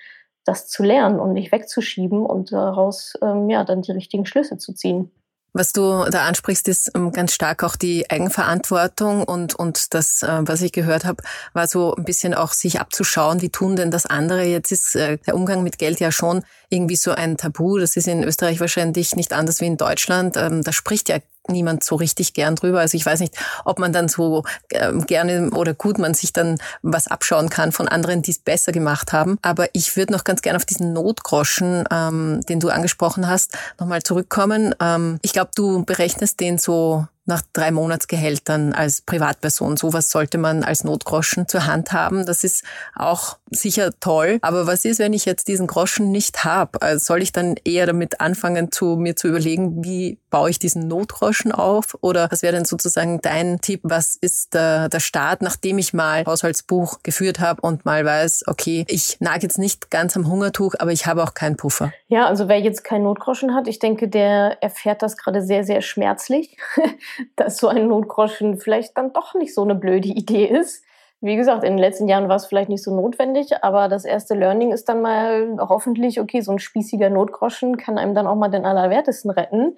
das 0.44 0.68
zu 0.68 0.82
lernen 0.82 1.20
und 1.20 1.32
nicht 1.32 1.52
wegzuschieben 1.52 2.24
und 2.24 2.52
daraus 2.52 3.14
ähm, 3.22 3.48
ja 3.48 3.64
dann 3.64 3.82
die 3.82 3.92
richtigen 3.92 4.26
Schlüsse 4.26 4.58
zu 4.58 4.72
ziehen. 4.72 5.10
Was 5.54 5.74
du 5.74 6.06
da 6.10 6.24
ansprichst, 6.26 6.66
ist 6.68 6.92
ähm, 6.94 7.12
ganz 7.12 7.34
stark 7.34 7.62
auch 7.62 7.76
die 7.76 8.10
Eigenverantwortung 8.10 9.24
und, 9.24 9.54
und 9.54 9.92
das, 9.92 10.22
äh, 10.22 10.40
was 10.42 10.62
ich 10.62 10.72
gehört 10.72 11.04
habe, 11.04 11.22
war 11.52 11.66
so 11.66 11.94
ein 11.94 12.04
bisschen 12.04 12.32
auch 12.32 12.52
sich 12.52 12.80
abzuschauen, 12.80 13.42
wie 13.42 13.50
tun 13.50 13.76
denn 13.76 13.90
das 13.90 14.06
andere. 14.06 14.44
Jetzt 14.44 14.72
ist 14.72 14.96
äh, 14.96 15.18
der 15.18 15.34
Umgang 15.34 15.62
mit 15.62 15.78
Geld 15.78 16.00
ja 16.00 16.10
schon 16.10 16.42
irgendwie 16.70 16.96
so 16.96 17.10
ein 17.10 17.36
Tabu. 17.36 17.76
Das 17.76 17.96
ist 17.96 18.08
in 18.08 18.24
Österreich 18.24 18.60
wahrscheinlich 18.60 19.14
nicht 19.14 19.34
anders 19.34 19.60
wie 19.60 19.66
in 19.66 19.76
Deutschland. 19.76 20.38
Ähm, 20.38 20.62
da 20.62 20.72
spricht 20.72 21.10
ja 21.10 21.18
niemand 21.48 21.84
so 21.84 21.96
richtig 21.96 22.34
gern 22.34 22.56
drüber. 22.56 22.80
Also 22.80 22.96
ich 22.96 23.04
weiß 23.04 23.20
nicht, 23.20 23.36
ob 23.64 23.78
man 23.78 23.92
dann 23.92 24.08
so 24.08 24.44
äh, 24.70 24.92
gerne 25.06 25.50
oder 25.50 25.74
gut 25.74 25.98
man 25.98 26.14
sich 26.14 26.32
dann 26.32 26.58
was 26.82 27.08
abschauen 27.08 27.50
kann 27.50 27.72
von 27.72 27.88
anderen, 27.88 28.22
die 28.22 28.30
es 28.30 28.38
besser 28.38 28.72
gemacht 28.72 29.12
haben. 29.12 29.38
Aber 29.42 29.68
ich 29.72 29.96
würde 29.96 30.12
noch 30.12 30.24
ganz 30.24 30.42
gerne 30.42 30.56
auf 30.56 30.64
diesen 30.64 30.92
Notgroschen, 30.92 31.84
ähm, 31.90 32.40
den 32.48 32.60
du 32.60 32.68
angesprochen 32.68 33.28
hast, 33.28 33.56
nochmal 33.78 34.02
zurückkommen. 34.02 34.74
Ähm, 34.80 35.18
ich 35.22 35.32
glaube, 35.32 35.50
du 35.54 35.84
berechnest 35.84 36.40
den 36.40 36.58
so 36.58 37.06
nach 37.24 37.42
drei 37.52 37.70
Monatsgehältern 37.70 38.72
als 38.72 39.00
Privatperson. 39.00 39.76
Sowas 39.76 40.10
sollte 40.10 40.38
man 40.38 40.64
als 40.64 40.82
Notgroschen 40.82 41.46
zur 41.46 41.66
Hand 41.66 41.92
haben. 41.92 42.26
Das 42.26 42.42
ist 42.42 42.64
auch 42.96 43.38
sicher 43.50 43.92
toll. 44.00 44.38
Aber 44.42 44.66
was 44.66 44.84
ist, 44.84 44.98
wenn 44.98 45.12
ich 45.12 45.24
jetzt 45.24 45.46
diesen 45.46 45.68
Groschen 45.68 46.10
nicht 46.10 46.44
habe? 46.44 46.82
Also 46.82 47.04
soll 47.04 47.22
ich 47.22 47.30
dann 47.30 47.54
eher 47.64 47.86
damit 47.86 48.20
anfangen, 48.20 48.72
zu, 48.72 48.96
mir 48.96 49.14
zu 49.14 49.28
überlegen, 49.28 49.84
wie 49.84 50.18
baue 50.32 50.50
ich 50.50 50.58
diesen 50.58 50.88
Notgroschen 50.88 51.52
auf? 51.52 51.96
Oder 52.00 52.26
was 52.30 52.42
wäre 52.42 52.54
denn 52.54 52.64
sozusagen 52.64 53.20
dein 53.20 53.60
Tipp? 53.60 53.80
Was 53.84 54.16
ist 54.16 54.54
der, 54.54 54.88
der 54.88 54.98
Start, 54.98 55.42
nachdem 55.42 55.78
ich 55.78 55.92
mal 55.92 56.24
Haushaltsbuch 56.24 57.04
geführt 57.04 57.38
habe 57.38 57.60
und 57.60 57.84
mal 57.84 58.04
weiß, 58.04 58.44
okay, 58.48 58.84
ich 58.88 59.18
nage 59.20 59.42
jetzt 59.42 59.58
nicht 59.58 59.90
ganz 59.90 60.16
am 60.16 60.26
Hungertuch, 60.26 60.74
aber 60.78 60.90
ich 60.90 61.06
habe 61.06 61.22
auch 61.22 61.34
keinen 61.34 61.56
Puffer? 61.56 61.92
Ja, 62.08 62.26
also 62.26 62.48
wer 62.48 62.58
jetzt 62.58 62.82
keinen 62.82 63.04
Notgroschen 63.04 63.54
hat, 63.54 63.68
ich 63.68 63.78
denke, 63.78 64.08
der 64.08 64.62
erfährt 64.62 65.02
das 65.02 65.16
gerade 65.16 65.42
sehr, 65.42 65.64
sehr 65.64 65.82
schmerzlich, 65.82 66.56
dass 67.36 67.58
so 67.58 67.68
ein 67.68 67.86
Notgroschen 67.86 68.58
vielleicht 68.58 68.96
dann 68.96 69.12
doch 69.12 69.34
nicht 69.34 69.54
so 69.54 69.62
eine 69.62 69.74
blöde 69.74 70.08
Idee 70.08 70.46
ist 70.46 70.82
wie 71.24 71.36
gesagt, 71.36 71.62
in 71.62 71.74
den 71.74 71.78
letzten 71.78 72.08
Jahren 72.08 72.28
war 72.28 72.34
es 72.34 72.46
vielleicht 72.46 72.68
nicht 72.68 72.82
so 72.82 72.92
notwendig, 72.92 73.62
aber 73.62 73.86
das 73.86 74.04
erste 74.04 74.34
Learning 74.34 74.72
ist 74.72 74.88
dann 74.88 75.02
mal 75.02 75.56
hoffentlich, 75.60 76.20
okay, 76.20 76.40
so 76.40 76.50
ein 76.50 76.58
spießiger 76.58 77.10
Notgroschen 77.10 77.76
kann 77.76 77.96
einem 77.96 78.12
dann 78.12 78.26
auch 78.26 78.34
mal 78.34 78.48
den 78.48 78.64
Allerwertesten 78.64 79.30
retten. 79.30 79.76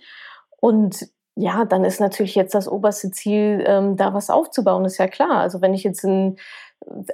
Und 0.65 1.11
ja, 1.37 1.67
dann 1.67 1.85
ist 1.85 2.01
natürlich 2.01 2.35
jetzt 2.35 2.55
das 2.55 2.69
oberste 2.69 3.11
Ziel, 3.11 3.63
ähm, 3.67 3.99
da 3.99 4.15
was 4.15 4.31
aufzubauen, 4.31 4.87
ist 4.87 4.97
ja 4.97 5.09
klar. 5.09 5.41
Also 5.41 5.61
wenn 5.61 5.75
ich 5.75 5.85
jetzt 5.85 6.05
ein, 6.05 6.37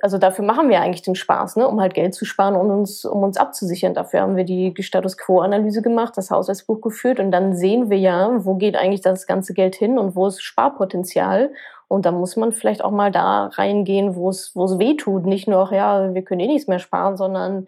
also 0.03 0.19
dafür 0.19 0.45
machen 0.45 0.69
wir 0.69 0.81
eigentlich 0.81 1.03
den 1.03 1.17
Spaß, 1.17 1.57
ne, 1.57 1.67
um 1.67 1.81
halt 1.81 1.95
Geld 1.95 2.15
zu 2.15 2.25
sparen 2.25 2.55
und 2.55 2.71
uns, 2.71 3.05
um 3.05 3.25
uns 3.25 3.37
abzusichern. 3.39 3.93
Dafür 3.93 4.21
haben 4.21 4.37
wir 4.37 4.45
die 4.45 4.73
Status 4.79 5.19
Quo-Analyse 5.19 5.83
gemacht, 5.83 6.17
das 6.17 6.31
Haushaltsbuch 6.31 6.81
geführt 6.81 7.19
und 7.19 7.33
dann 7.33 7.57
sehen 7.57 7.91
wir 7.91 7.99
ja, 7.99 8.45
wo 8.45 8.55
geht 8.55 8.77
eigentlich 8.77 9.01
das 9.01 9.27
ganze 9.27 9.53
Geld 9.53 9.75
hin 9.75 9.99
und 9.99 10.15
wo 10.15 10.29
ist 10.29 10.41
Sparpotenzial. 10.43 11.53
Und 11.89 12.07
da 12.07 12.13
muss 12.13 12.37
man 12.37 12.53
vielleicht 12.53 12.85
auch 12.85 12.93
mal 12.93 13.11
da 13.11 13.47
reingehen, 13.47 14.15
wo 14.15 14.31
es, 14.31 14.53
wo 14.55 14.65
es 14.67 14.79
weh 14.79 14.95
tut. 14.95 15.27
Nicht 15.27 15.49
nur, 15.49 15.73
ja, 15.73 16.15
wir 16.15 16.23
können 16.23 16.41
eh 16.41 16.47
nichts 16.47 16.69
mehr 16.69 16.79
sparen, 16.79 17.17
sondern 17.17 17.67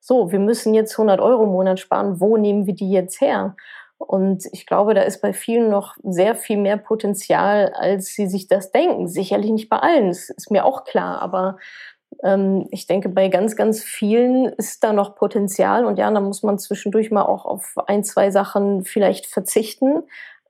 so, 0.00 0.32
wir 0.32 0.38
müssen 0.38 0.72
jetzt 0.72 0.92
100 0.92 1.20
Euro 1.20 1.42
im 1.42 1.50
Monat 1.50 1.78
sparen. 1.78 2.18
Wo 2.18 2.38
nehmen 2.38 2.64
wir 2.64 2.74
die 2.74 2.90
jetzt 2.90 3.20
her? 3.20 3.56
Und 3.98 4.44
ich 4.52 4.64
glaube, 4.64 4.94
da 4.94 5.02
ist 5.02 5.20
bei 5.20 5.32
vielen 5.32 5.70
noch 5.70 5.96
sehr 6.02 6.34
viel 6.36 6.56
mehr 6.56 6.76
Potenzial, 6.76 7.72
als 7.74 8.14
sie 8.14 8.28
sich 8.28 8.46
das 8.46 8.70
denken. 8.70 9.08
Sicherlich 9.08 9.50
nicht 9.50 9.68
bei 9.68 9.78
allen, 9.78 10.08
das 10.08 10.30
ist 10.30 10.50
mir 10.50 10.64
auch 10.64 10.84
klar. 10.84 11.20
Aber 11.20 11.58
ähm, 12.22 12.68
ich 12.70 12.86
denke, 12.86 13.08
bei 13.08 13.28
ganz, 13.28 13.56
ganz 13.56 13.82
vielen 13.82 14.46
ist 14.46 14.84
da 14.84 14.92
noch 14.92 15.16
Potenzial. 15.16 15.84
Und 15.84 15.98
ja, 15.98 16.10
da 16.10 16.20
muss 16.20 16.42
man 16.42 16.58
zwischendurch 16.58 17.10
mal 17.10 17.24
auch 17.24 17.44
auf 17.44 17.74
ein, 17.86 18.04
zwei 18.04 18.30
Sachen 18.30 18.84
vielleicht 18.84 19.26
verzichten. 19.26 20.04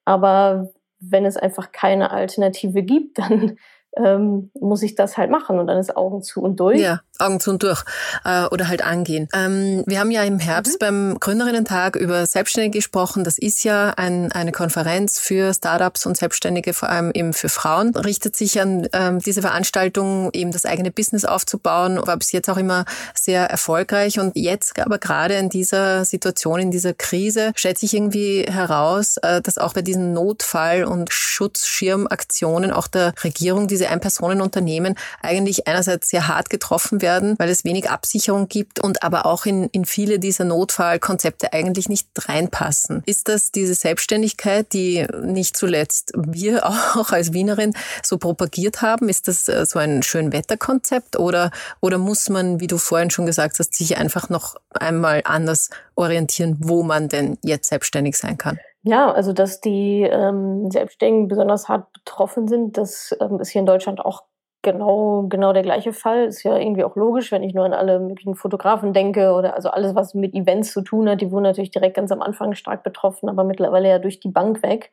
Aber 0.04 0.68
wenn 1.00 1.24
es 1.24 1.36
einfach 1.36 1.72
keine 1.72 2.10
Alternative 2.10 2.82
gibt, 2.82 3.18
dann 3.18 3.56
ähm, 3.96 4.50
muss 4.60 4.82
ich 4.82 4.94
das 4.94 5.16
halt 5.16 5.30
machen 5.30 5.58
und 5.58 5.66
dann 5.66 5.78
ist 5.78 5.96
Augen 5.96 6.22
zu 6.22 6.42
und 6.42 6.60
durch. 6.60 6.80
Ja, 6.80 7.00
Augen 7.18 7.40
zu 7.40 7.50
und 7.50 7.62
durch 7.62 7.84
äh, 8.24 8.44
oder 8.44 8.68
halt 8.68 8.82
angehen. 8.82 9.28
Ähm, 9.32 9.82
wir 9.86 10.00
haben 10.00 10.10
ja 10.10 10.22
im 10.22 10.38
Herbst 10.38 10.74
mhm. 10.74 10.78
beim 10.78 11.20
Gründerinnen-Tag 11.20 11.96
über 11.96 12.26
Selbstständige 12.26 12.78
gesprochen. 12.78 13.24
Das 13.24 13.38
ist 13.38 13.64
ja 13.64 13.94
ein, 13.96 14.32
eine 14.32 14.52
Konferenz 14.52 15.18
für 15.18 15.52
Startups 15.52 16.06
und 16.06 16.16
Selbstständige, 16.16 16.74
vor 16.74 16.88
allem 16.88 17.10
eben 17.12 17.32
für 17.32 17.48
Frauen. 17.48 17.94
Richtet 17.94 18.36
sich 18.36 18.60
an 18.60 18.88
ähm, 18.92 19.18
diese 19.18 19.42
Veranstaltung, 19.42 20.30
eben 20.32 20.52
das 20.52 20.64
eigene 20.64 20.90
Business 20.90 21.24
aufzubauen, 21.24 22.00
war 22.06 22.16
bis 22.16 22.32
jetzt 22.32 22.48
auch 22.48 22.56
immer 22.56 22.84
sehr 23.14 23.46
erfolgreich. 23.46 24.18
Und 24.20 24.36
jetzt 24.36 24.78
aber 24.78 24.98
gerade 24.98 25.34
in 25.34 25.48
dieser 25.48 26.04
Situation, 26.04 26.60
in 26.60 26.70
dieser 26.70 26.94
Krise, 26.94 27.52
stellt 27.56 27.78
sich 27.78 27.94
irgendwie 27.94 28.42
heraus, 28.42 29.16
äh, 29.18 29.40
dass 29.42 29.58
auch 29.58 29.74
bei 29.74 29.82
diesen 29.82 30.12
Notfall- 30.12 30.84
und 30.84 31.12
Schutzschirmaktionen 31.12 32.72
auch 32.72 32.86
der 32.86 33.12
Regierung 33.24 33.68
diese 33.68 33.88
Ein-Personen-Unternehmen 33.88 34.94
eigentlich 35.22 35.66
einerseits 35.66 36.10
sehr 36.10 36.28
hart 36.28 36.50
getroffen 36.50 37.02
werden, 37.02 37.07
weil 37.38 37.48
es 37.48 37.64
wenig 37.64 37.90
Absicherung 37.90 38.48
gibt 38.48 38.80
und 38.80 39.02
aber 39.02 39.26
auch 39.26 39.46
in, 39.46 39.68
in 39.70 39.84
viele 39.84 40.18
dieser 40.18 40.44
Notfallkonzepte 40.44 41.52
eigentlich 41.52 41.88
nicht 41.88 42.08
reinpassen. 42.16 43.02
Ist 43.06 43.28
das 43.28 43.52
diese 43.52 43.74
Selbstständigkeit, 43.74 44.72
die 44.72 45.06
nicht 45.22 45.56
zuletzt 45.56 46.12
wir 46.16 46.66
auch 46.96 47.10
als 47.12 47.32
Wienerin 47.32 47.74
so 48.02 48.18
propagiert 48.18 48.82
haben? 48.82 49.08
Ist 49.08 49.28
das 49.28 49.48
äh, 49.48 49.64
so 49.66 49.78
ein 49.78 50.02
Schönwetterkonzept 50.02 51.18
oder, 51.18 51.50
oder 51.80 51.98
muss 51.98 52.28
man, 52.28 52.60
wie 52.60 52.66
du 52.66 52.78
vorhin 52.78 53.10
schon 53.10 53.26
gesagt 53.26 53.58
hast, 53.58 53.74
sich 53.74 53.96
einfach 53.98 54.28
noch 54.28 54.56
einmal 54.70 55.22
anders 55.24 55.70
orientieren, 55.94 56.56
wo 56.60 56.82
man 56.82 57.08
denn 57.08 57.38
jetzt 57.42 57.68
selbstständig 57.68 58.16
sein 58.16 58.38
kann? 58.38 58.58
Ja, 58.82 59.12
also 59.12 59.32
dass 59.32 59.60
die 59.60 60.02
ähm, 60.02 60.70
Selbstständigen 60.70 61.28
besonders 61.28 61.68
hart 61.68 61.92
betroffen 61.92 62.48
sind, 62.48 62.78
das 62.78 63.14
ähm, 63.20 63.40
ist 63.40 63.50
hier 63.50 63.60
in 63.60 63.66
Deutschland 63.66 64.00
auch 64.00 64.22
genau, 64.62 65.26
genau 65.28 65.52
der 65.52 65.62
gleiche 65.62 65.92
Fall. 65.92 66.26
Ist 66.26 66.42
ja 66.42 66.56
irgendwie 66.56 66.84
auch 66.84 66.96
logisch, 66.96 67.32
wenn 67.32 67.42
ich 67.42 67.54
nur 67.54 67.64
an 67.64 67.72
alle 67.72 68.00
möglichen 68.00 68.34
Fotografen 68.34 68.92
denke 68.92 69.32
oder 69.32 69.54
also 69.54 69.70
alles, 69.70 69.94
was 69.94 70.14
mit 70.14 70.34
Events 70.34 70.72
zu 70.72 70.82
tun 70.82 71.08
hat, 71.08 71.20
die 71.20 71.30
wurden 71.30 71.44
natürlich 71.44 71.70
direkt 71.70 71.96
ganz 71.96 72.12
am 72.12 72.22
Anfang 72.22 72.54
stark 72.54 72.82
betroffen, 72.82 73.28
aber 73.28 73.44
mittlerweile 73.44 73.88
ja 73.88 73.98
durch 73.98 74.20
die 74.20 74.30
Bank 74.30 74.62
weg. 74.62 74.90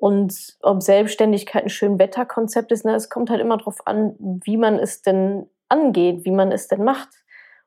Und 0.00 0.56
ob 0.62 0.82
Selbstständigkeit 0.82 1.64
ein 1.64 1.68
schön 1.70 1.98
Wetterkonzept 1.98 2.72
ist, 2.72 2.84
ne, 2.84 2.94
es 2.94 3.08
kommt 3.08 3.30
halt 3.30 3.40
immer 3.40 3.56
darauf 3.56 3.86
an, 3.86 4.14
wie 4.18 4.56
man 4.56 4.78
es 4.78 5.02
denn 5.02 5.48
angeht, 5.68 6.24
wie 6.24 6.30
man 6.30 6.52
es 6.52 6.68
denn 6.68 6.84
macht 6.84 7.08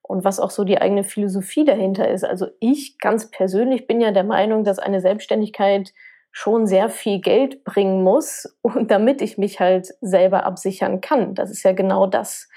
und 0.01 0.23
was 0.23 0.39
auch 0.39 0.51
so 0.51 0.63
die 0.63 0.79
eigene 0.79 1.03
Philosophie 1.03 1.65
dahinter 1.65 2.07
ist. 2.07 2.23
Also 2.23 2.47
ich 2.59 2.97
ganz 2.99 3.31
persönlich 3.31 3.87
bin 3.87 4.01
ja 4.01 4.11
der 4.11 4.23
Meinung, 4.23 4.63
dass 4.63 4.79
eine 4.79 5.01
Selbstständigkeit 5.01 5.93
schon 6.37 6.67
sehr 6.67 6.89
viel 6.89 7.19
Geld 7.19 7.63
bringen 7.63 8.03
muss, 8.03 8.55
damit 8.87 9.23
ich 9.23 9.39
mich 9.39 9.59
halt 9.59 9.87
selber 10.01 10.45
absichern 10.45 11.01
kann. 11.01 11.33
Das 11.33 11.49
ist 11.49 11.63
ja 11.63 11.71
genau 11.71 12.05
das, 12.05 12.47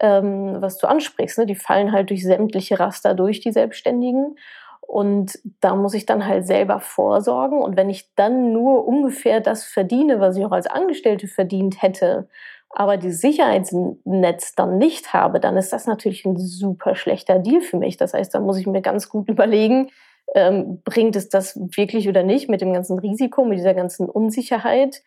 ähm, 0.00 0.56
was 0.60 0.78
du 0.78 0.86
ansprichst. 0.86 1.36
Ne? 1.36 1.44
Die 1.44 1.54
fallen 1.54 1.92
halt 1.92 2.08
durch 2.08 2.24
sämtliche 2.24 2.80
Raster 2.80 3.12
durch, 3.12 3.40
die 3.40 3.52
Selbstständigen. 3.52 4.36
Und 4.80 5.38
da 5.60 5.74
muss 5.74 5.92
ich 5.92 6.06
dann 6.06 6.26
halt 6.26 6.46
selber 6.46 6.80
vorsorgen. 6.80 7.60
Und 7.60 7.76
wenn 7.76 7.90
ich 7.90 8.14
dann 8.14 8.54
nur 8.54 8.86
ungefähr 8.86 9.42
das 9.42 9.64
verdiene, 9.64 10.18
was 10.18 10.38
ich 10.38 10.44
auch 10.46 10.52
als 10.52 10.66
Angestellte 10.66 11.28
verdient 11.28 11.82
hätte, 11.82 12.30
aber 12.70 12.96
die 12.96 13.12
Sicherheitsnetz 13.12 14.54
dann 14.54 14.78
nicht 14.78 15.12
habe, 15.12 15.40
dann 15.40 15.58
ist 15.58 15.74
das 15.74 15.86
natürlich 15.86 16.24
ein 16.24 16.38
super 16.38 16.94
schlechter 16.94 17.38
Deal 17.38 17.60
für 17.60 17.76
mich. 17.76 17.98
Das 17.98 18.14
heißt, 18.14 18.34
da 18.34 18.40
muss 18.40 18.56
ich 18.56 18.66
mir 18.66 18.80
ganz 18.80 19.10
gut 19.10 19.28
überlegen, 19.28 19.90
ähm, 20.34 20.82
bringt 20.82 21.16
es 21.16 21.28
das 21.28 21.56
wirklich 21.76 22.08
oder 22.08 22.22
nicht 22.22 22.48
mit 22.48 22.60
dem 22.60 22.72
ganzen 22.72 22.98
Risiko, 22.98 23.44
mit 23.44 23.58
dieser 23.58 23.74
ganzen 23.74 24.08
Unsicherheit. 24.08 25.02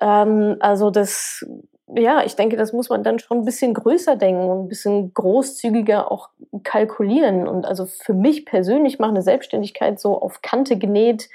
Ähm, 0.00 0.56
also 0.60 0.90
das, 0.90 1.46
ja, 1.94 2.22
ich 2.24 2.36
denke, 2.36 2.56
das 2.56 2.72
muss 2.72 2.88
man 2.88 3.02
dann 3.02 3.18
schon 3.18 3.38
ein 3.38 3.44
bisschen 3.44 3.74
größer 3.74 4.16
denken 4.16 4.48
und 4.48 4.64
ein 4.64 4.68
bisschen 4.68 5.14
großzügiger 5.14 6.10
auch 6.10 6.30
kalkulieren. 6.64 7.48
Und 7.48 7.66
also 7.66 7.86
für 7.86 8.14
mich 8.14 8.46
persönlich 8.46 8.98
macht 8.98 9.10
eine 9.10 9.22
Selbstständigkeit 9.22 9.98
so 10.00 10.20
auf 10.20 10.42
Kante 10.42 10.78
genäht 10.78 11.28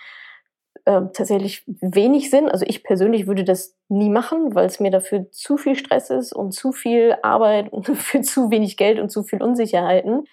äh, 0.87 1.01
tatsächlich 1.13 1.63
wenig 1.67 2.29
Sinn. 2.29 2.47
Also 2.47 2.65
ich 2.65 2.83
persönlich 2.83 3.27
würde 3.27 3.43
das 3.43 3.75
nie 3.89 4.09
machen, 4.09 4.55
weil 4.55 4.65
es 4.67 4.79
mir 4.79 4.89
dafür 4.89 5.29
zu 5.31 5.57
viel 5.57 5.75
Stress 5.75 6.09
ist 6.09 6.31
und 6.31 6.53
zu 6.53 6.71
viel 6.71 7.17
Arbeit 7.23 7.69
und 7.73 7.85
für 7.87 8.21
zu 8.21 8.49
wenig 8.51 8.77
Geld 8.77 8.99
und 8.99 9.09
zu 9.09 9.23
viel 9.23 9.43
Unsicherheiten. 9.43 10.25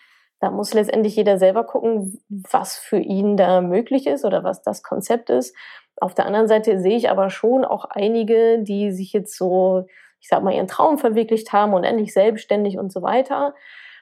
Da 0.45 0.51
muss 0.51 0.75
letztendlich 0.75 1.17
jeder 1.17 1.39
selber 1.39 1.65
gucken, 1.65 2.21
was 2.29 2.77
für 2.77 2.99
ihn 2.99 3.39
da 3.39 3.63
möglich 3.63 4.07
ist 4.07 4.27
oder 4.27 4.45
was 4.45 4.61
das 4.61 4.83
Konzept 4.83 5.31
ist. 5.31 5.57
Auf 5.97 6.13
der 6.13 6.27
anderen 6.27 6.49
Seite 6.49 6.79
sehe 6.81 6.99
ich 6.99 7.09
aber 7.09 7.31
schon 7.31 7.65
auch 7.65 7.87
einige, 7.87 8.59
die 8.59 8.93
sich 8.93 9.15
jetzt 9.15 9.39
so, 9.39 9.87
ich 10.21 10.29
sag 10.29 10.43
mal, 10.45 10.53
ihren 10.53 10.69
Traum 10.69 10.99
verwirklicht 10.99 11.55
haben 11.55 11.73
und 11.73 11.83
endlich 11.83 12.13
selbstständig 12.13 12.77
und 12.77 12.93
so 12.93 13.01
weiter, 13.01 13.55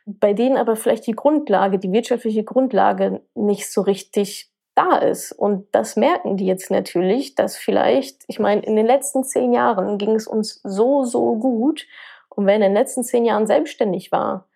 bei 0.04 0.32
denen 0.32 0.56
aber 0.56 0.74
vielleicht 0.74 1.06
die 1.06 1.14
Grundlage, 1.14 1.78
die 1.78 1.92
wirtschaftliche 1.92 2.42
Grundlage 2.42 3.22
nicht 3.36 3.70
so 3.70 3.80
richtig 3.82 4.50
da 4.74 4.96
ist. 4.96 5.30
Und 5.30 5.68
das 5.70 5.94
merken 5.94 6.36
die 6.36 6.46
jetzt 6.46 6.72
natürlich, 6.72 7.36
dass 7.36 7.56
vielleicht, 7.56 8.24
ich 8.26 8.40
meine, 8.40 8.62
in 8.62 8.74
den 8.74 8.86
letzten 8.86 9.22
zehn 9.22 9.52
Jahren 9.52 9.96
ging 9.96 10.16
es 10.16 10.26
uns 10.26 10.60
so, 10.64 11.04
so 11.04 11.36
gut. 11.36 11.86
Und 12.30 12.46
wer 12.46 12.56
in 12.56 12.62
den 12.62 12.74
letzten 12.74 13.04
zehn 13.04 13.24
Jahren 13.24 13.46
selbstständig 13.46 14.10
war 14.10 14.48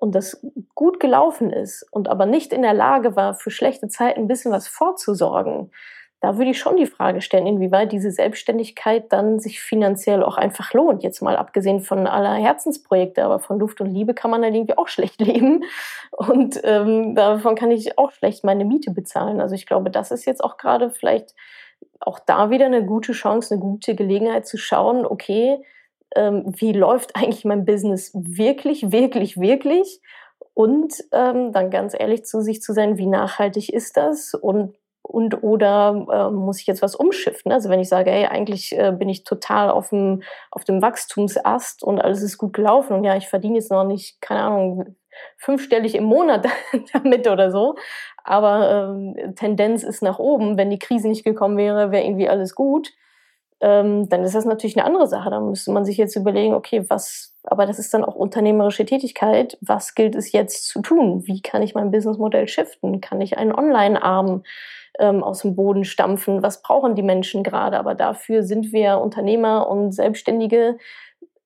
und 0.00 0.14
das 0.14 0.44
gut 0.74 0.98
gelaufen 0.98 1.50
ist 1.50 1.86
und 1.90 2.08
aber 2.08 2.26
nicht 2.26 2.52
in 2.52 2.62
der 2.62 2.74
Lage 2.74 3.16
war, 3.16 3.34
für 3.34 3.50
schlechte 3.50 3.88
Zeiten 3.88 4.20
ein 4.20 4.28
bisschen 4.28 4.52
was 4.52 4.66
vorzusorgen, 4.66 5.70
da 6.20 6.36
würde 6.36 6.50
ich 6.50 6.58
schon 6.58 6.76
die 6.76 6.86
Frage 6.86 7.22
stellen, 7.22 7.46
inwieweit 7.46 7.92
diese 7.92 8.10
Selbstständigkeit 8.10 9.10
dann 9.10 9.40
sich 9.40 9.60
finanziell 9.60 10.22
auch 10.22 10.36
einfach 10.36 10.74
lohnt. 10.74 11.02
Jetzt 11.02 11.22
mal 11.22 11.34
abgesehen 11.34 11.80
von 11.80 12.06
aller 12.06 12.34
Herzensprojekte, 12.34 13.24
aber 13.24 13.38
von 13.40 13.58
Luft 13.58 13.80
und 13.80 13.86
Liebe 13.86 14.12
kann 14.12 14.30
man 14.30 14.42
dann 14.42 14.54
irgendwie 14.54 14.76
auch 14.76 14.88
schlecht 14.88 15.20
leben. 15.20 15.64
Und 16.12 16.60
ähm, 16.62 17.14
davon 17.14 17.54
kann 17.54 17.70
ich 17.70 17.96
auch 17.96 18.10
schlecht 18.12 18.44
meine 18.44 18.66
Miete 18.66 18.90
bezahlen. 18.90 19.40
Also 19.40 19.54
ich 19.54 19.66
glaube, 19.66 19.90
das 19.90 20.10
ist 20.10 20.26
jetzt 20.26 20.44
auch 20.44 20.58
gerade 20.58 20.90
vielleicht 20.90 21.34
auch 22.00 22.18
da 22.18 22.50
wieder 22.50 22.66
eine 22.66 22.84
gute 22.84 23.12
Chance, 23.12 23.54
eine 23.54 23.62
gute 23.62 23.94
Gelegenheit 23.94 24.46
zu 24.46 24.58
schauen, 24.58 25.06
okay, 25.06 25.64
ähm, 26.16 26.44
wie 26.46 26.72
läuft 26.72 27.16
eigentlich 27.16 27.44
mein 27.44 27.64
Business 27.64 28.12
wirklich, 28.14 28.92
wirklich, 28.92 29.38
wirklich? 29.38 30.00
Und 30.54 30.94
ähm, 31.12 31.52
dann 31.52 31.70
ganz 31.70 31.94
ehrlich 31.98 32.24
zu 32.24 32.42
sich 32.42 32.60
zu 32.62 32.72
sein, 32.72 32.98
wie 32.98 33.06
nachhaltig 33.06 33.72
ist 33.72 33.96
das? 33.96 34.34
Und 34.34 34.76
und 35.02 35.42
oder 35.42 36.06
äh, 36.10 36.30
muss 36.30 36.60
ich 36.60 36.66
jetzt 36.66 36.82
was 36.82 36.94
umschiften? 36.94 37.52
Also 37.52 37.68
wenn 37.68 37.80
ich 37.80 37.88
sage, 37.88 38.10
hey, 38.10 38.26
eigentlich 38.26 38.76
äh, 38.78 38.92
bin 38.92 39.08
ich 39.08 39.24
total 39.24 39.70
auf 39.70 39.90
dem, 39.90 40.22
auf 40.50 40.64
dem 40.64 40.82
Wachstumsast 40.82 41.82
und 41.82 42.00
alles 42.00 42.22
ist 42.22 42.38
gut 42.38 42.52
gelaufen 42.52 42.94
und 42.94 43.04
ja, 43.04 43.16
ich 43.16 43.28
verdiene 43.28 43.56
jetzt 43.56 43.70
noch 43.70 43.84
nicht, 43.84 44.20
keine 44.20 44.42
Ahnung, 44.42 44.96
fünfstellig 45.36 45.94
im 45.96 46.04
Monat 46.04 46.46
damit 46.92 47.26
oder 47.28 47.50
so. 47.50 47.74
aber 48.22 48.94
ähm, 48.94 49.34
Tendenz 49.34 49.82
ist 49.82 50.02
nach 50.02 50.18
oben. 50.18 50.56
Wenn 50.56 50.70
die 50.70 50.78
Krise 50.78 51.08
nicht 51.08 51.24
gekommen 51.24 51.56
wäre, 51.56 51.90
wäre 51.90 52.04
irgendwie 52.04 52.28
alles 52.28 52.54
gut. 52.54 52.92
Ähm, 53.60 54.08
dann 54.08 54.24
ist 54.24 54.34
das 54.34 54.46
natürlich 54.46 54.76
eine 54.78 54.86
andere 54.86 55.06
Sache. 55.06 55.30
Da 55.30 55.40
müsste 55.40 55.70
man 55.70 55.84
sich 55.84 55.96
jetzt 55.96 56.16
überlegen, 56.16 56.54
okay, 56.54 56.84
was, 56.88 57.36
aber 57.44 57.66
das 57.66 57.78
ist 57.78 57.92
dann 57.92 58.04
auch 58.04 58.14
unternehmerische 58.14 58.86
Tätigkeit. 58.86 59.58
Was 59.60 59.94
gilt 59.94 60.14
es 60.14 60.32
jetzt 60.32 60.66
zu 60.66 60.80
tun? 60.80 61.26
Wie 61.26 61.42
kann 61.42 61.62
ich 61.62 61.74
mein 61.74 61.90
Businessmodell 61.90 62.48
shiften? 62.48 63.00
Kann 63.00 63.20
ich 63.20 63.36
einen 63.36 63.52
Online-Arm 63.52 64.44
ähm, 64.98 65.22
aus 65.22 65.42
dem 65.42 65.56
Boden 65.56 65.84
stampfen? 65.84 66.42
Was 66.42 66.62
brauchen 66.62 66.94
die 66.94 67.02
Menschen 67.02 67.42
gerade? 67.42 67.78
Aber 67.78 67.94
dafür 67.94 68.42
sind 68.42 68.72
wir 68.72 68.98
Unternehmer 68.98 69.68
und 69.68 69.92
Selbstständige. 69.92 70.78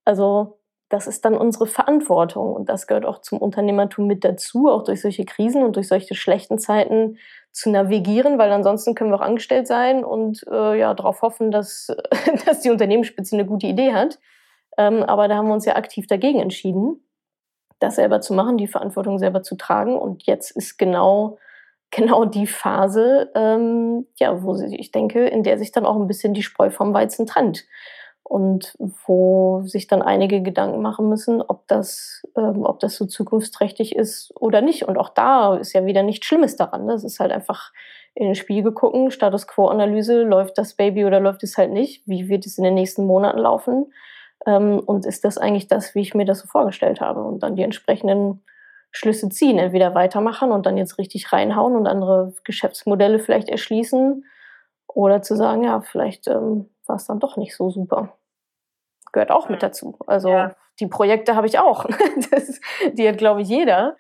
Also 0.05 0.59
das 0.89 1.07
ist 1.07 1.25
dann 1.25 1.37
unsere 1.37 1.67
Verantwortung 1.67 2.53
und 2.53 2.69
das 2.69 2.87
gehört 2.87 3.07
auch 3.07 3.21
zum 3.21 3.39
Unternehmertum 3.39 4.07
mit 4.07 4.25
dazu, 4.25 4.69
auch 4.69 4.85
durch 4.85 5.01
solche 5.01 5.25
Krisen 5.25 5.63
und 5.63 5.77
durch 5.77 5.89
solche 5.89 6.15
schlechten 6.15 6.59
Zeiten 6.59 7.19
zu 7.53 7.71
navigieren, 7.71 8.39
weil 8.39 8.53
ansonsten 8.53 8.95
können 8.95 9.11
wir 9.11 9.17
auch 9.17 9.25
angestellt 9.25 9.67
sein 9.67 10.05
und 10.05 10.45
äh, 10.51 10.79
ja 10.79 10.93
darauf 10.95 11.23
hoffen, 11.23 11.51
dass, 11.51 11.89
dass 12.47 12.61
die 12.61 12.71
Unternehmensspitze 12.71 13.37
eine 13.37 13.47
gute 13.47 13.67
Idee 13.67 13.93
hat. 13.93 14.19
Ähm, 14.77 15.03
aber 15.03 15.29
da 15.29 15.37
haben 15.37 15.49
wir 15.49 15.55
uns 15.55 15.65
ja 15.65 15.77
aktiv 15.77 16.07
dagegen 16.07 16.41
entschieden, 16.41 17.05
das 17.79 17.97
selber 17.97 18.21
zu 18.21 18.35
machen, 18.35 18.57
die 18.57 18.67
Verantwortung 18.67 19.19
selber 19.19 19.43
zu 19.43 19.57
tragen. 19.57 19.97
Und 19.97 20.25
jetzt 20.25 20.51
ist 20.51 20.79
genau 20.79 21.39
genau 21.95 22.25
die 22.25 22.47
Phase, 22.47 23.31
ähm, 23.37 24.07
ja, 24.19 24.43
wo 24.43 24.57
ich 24.61 24.91
denke, 24.91 25.27
in 25.27 25.45
der 25.45 25.59
sich 25.59 25.71
dann 25.71 25.87
auch 25.87 25.97
ein 25.97 26.09
bisschen 26.09 26.35
die 26.35 26.43
Spreu 26.43 26.71
vom 26.71 26.93
Weizen 26.93 27.27
trennt 27.27 27.65
und 28.25 28.75
wo 29.07 29.63
sich 29.65 29.87
dann 29.87 30.03
einige 30.03 30.43
Gedanken 30.43 30.81
machen 30.81 31.09
müssen, 31.09 31.43
ob 31.43 31.69
das, 31.69 32.23
ähm, 32.37 32.65
ob 32.65 32.81
das 32.81 32.97
so 32.97 33.05
zukunftsträchtig 33.05 33.95
ist 33.95 34.33
oder 34.41 34.63
nicht. 34.63 34.89
Und 34.89 34.97
auch 34.97 35.11
da 35.11 35.57
ist 35.57 35.75
ja 35.75 35.85
wieder 35.85 36.03
nichts 36.03 36.27
Schlimmes 36.27 36.57
daran. 36.57 36.87
Ne? 36.87 36.95
Es 36.95 37.05
ist 37.05 37.21
halt 37.21 37.31
einfach 37.31 37.73
in 38.15 38.25
den 38.27 38.35
Spiegel 38.35 38.73
gucken, 38.73 39.11
Status 39.11 39.47
Quo-Analyse, 39.47 40.23
läuft 40.23 40.57
das 40.57 40.75
Baby 40.75 41.05
oder 41.05 41.21
läuft 41.21 41.43
es 41.43 41.59
halt 41.59 41.73
nicht? 41.73 42.03
Wie 42.07 42.29
wird 42.29 42.47
es 42.47 42.59
in 42.59 42.65
den 42.65 42.75
nächsten 42.75 43.05
Monaten 43.05 43.39
laufen? 43.39 43.93
Ähm, 44.47 44.81
und 44.81 45.05
ist 45.05 45.25
das 45.25 45.37
eigentlich 45.37 45.69
das, 45.69 45.95
wie 45.95 46.01
ich 46.01 46.15
mir 46.15 46.25
das 46.25 46.41
so 46.41 46.47
vorgestellt 46.47 47.01
habe? 47.01 47.23
Und 47.23 47.43
dann 47.43 47.57
die 47.57 47.63
entsprechenden 47.63 48.43
Schlüsse 48.91 49.29
ziehen, 49.29 49.59
entweder 49.59 49.95
weitermachen 49.95 50.53
und 50.53 50.67
dann 50.67 50.77
jetzt 50.77 50.99
richtig 50.99 51.33
reinhauen 51.33 51.75
und 51.77 51.87
andere 51.87 52.33
Geschäftsmodelle 52.45 53.19
vielleicht 53.19 53.49
erschließen 53.49 54.25
oder 54.87 55.21
zu 55.21 55.37
sagen, 55.37 55.65
ja, 55.65 55.81
vielleicht 55.81 56.29
ähm, 56.29 56.71
war 56.89 56.97
es 56.97 57.07
dann 57.07 57.21
doch 57.21 57.37
nicht 57.37 57.57
so 57.57 57.71
super. 57.71 58.17
Gehört 59.13 59.31
auch 59.31 59.49
mit 59.49 59.63
dazu. 59.63 59.97
Also 60.07 60.29
ja. 60.31 60.55
die 60.81 60.87
Projekte 60.87 61.37
habe 61.37 61.47
ich 61.47 61.59
auch. 61.59 61.87
das, 62.31 62.61
die 62.93 63.09
hat, 63.09 63.19
glaube 63.19 63.43
ich, 63.43 63.49
jeder. 63.49 63.97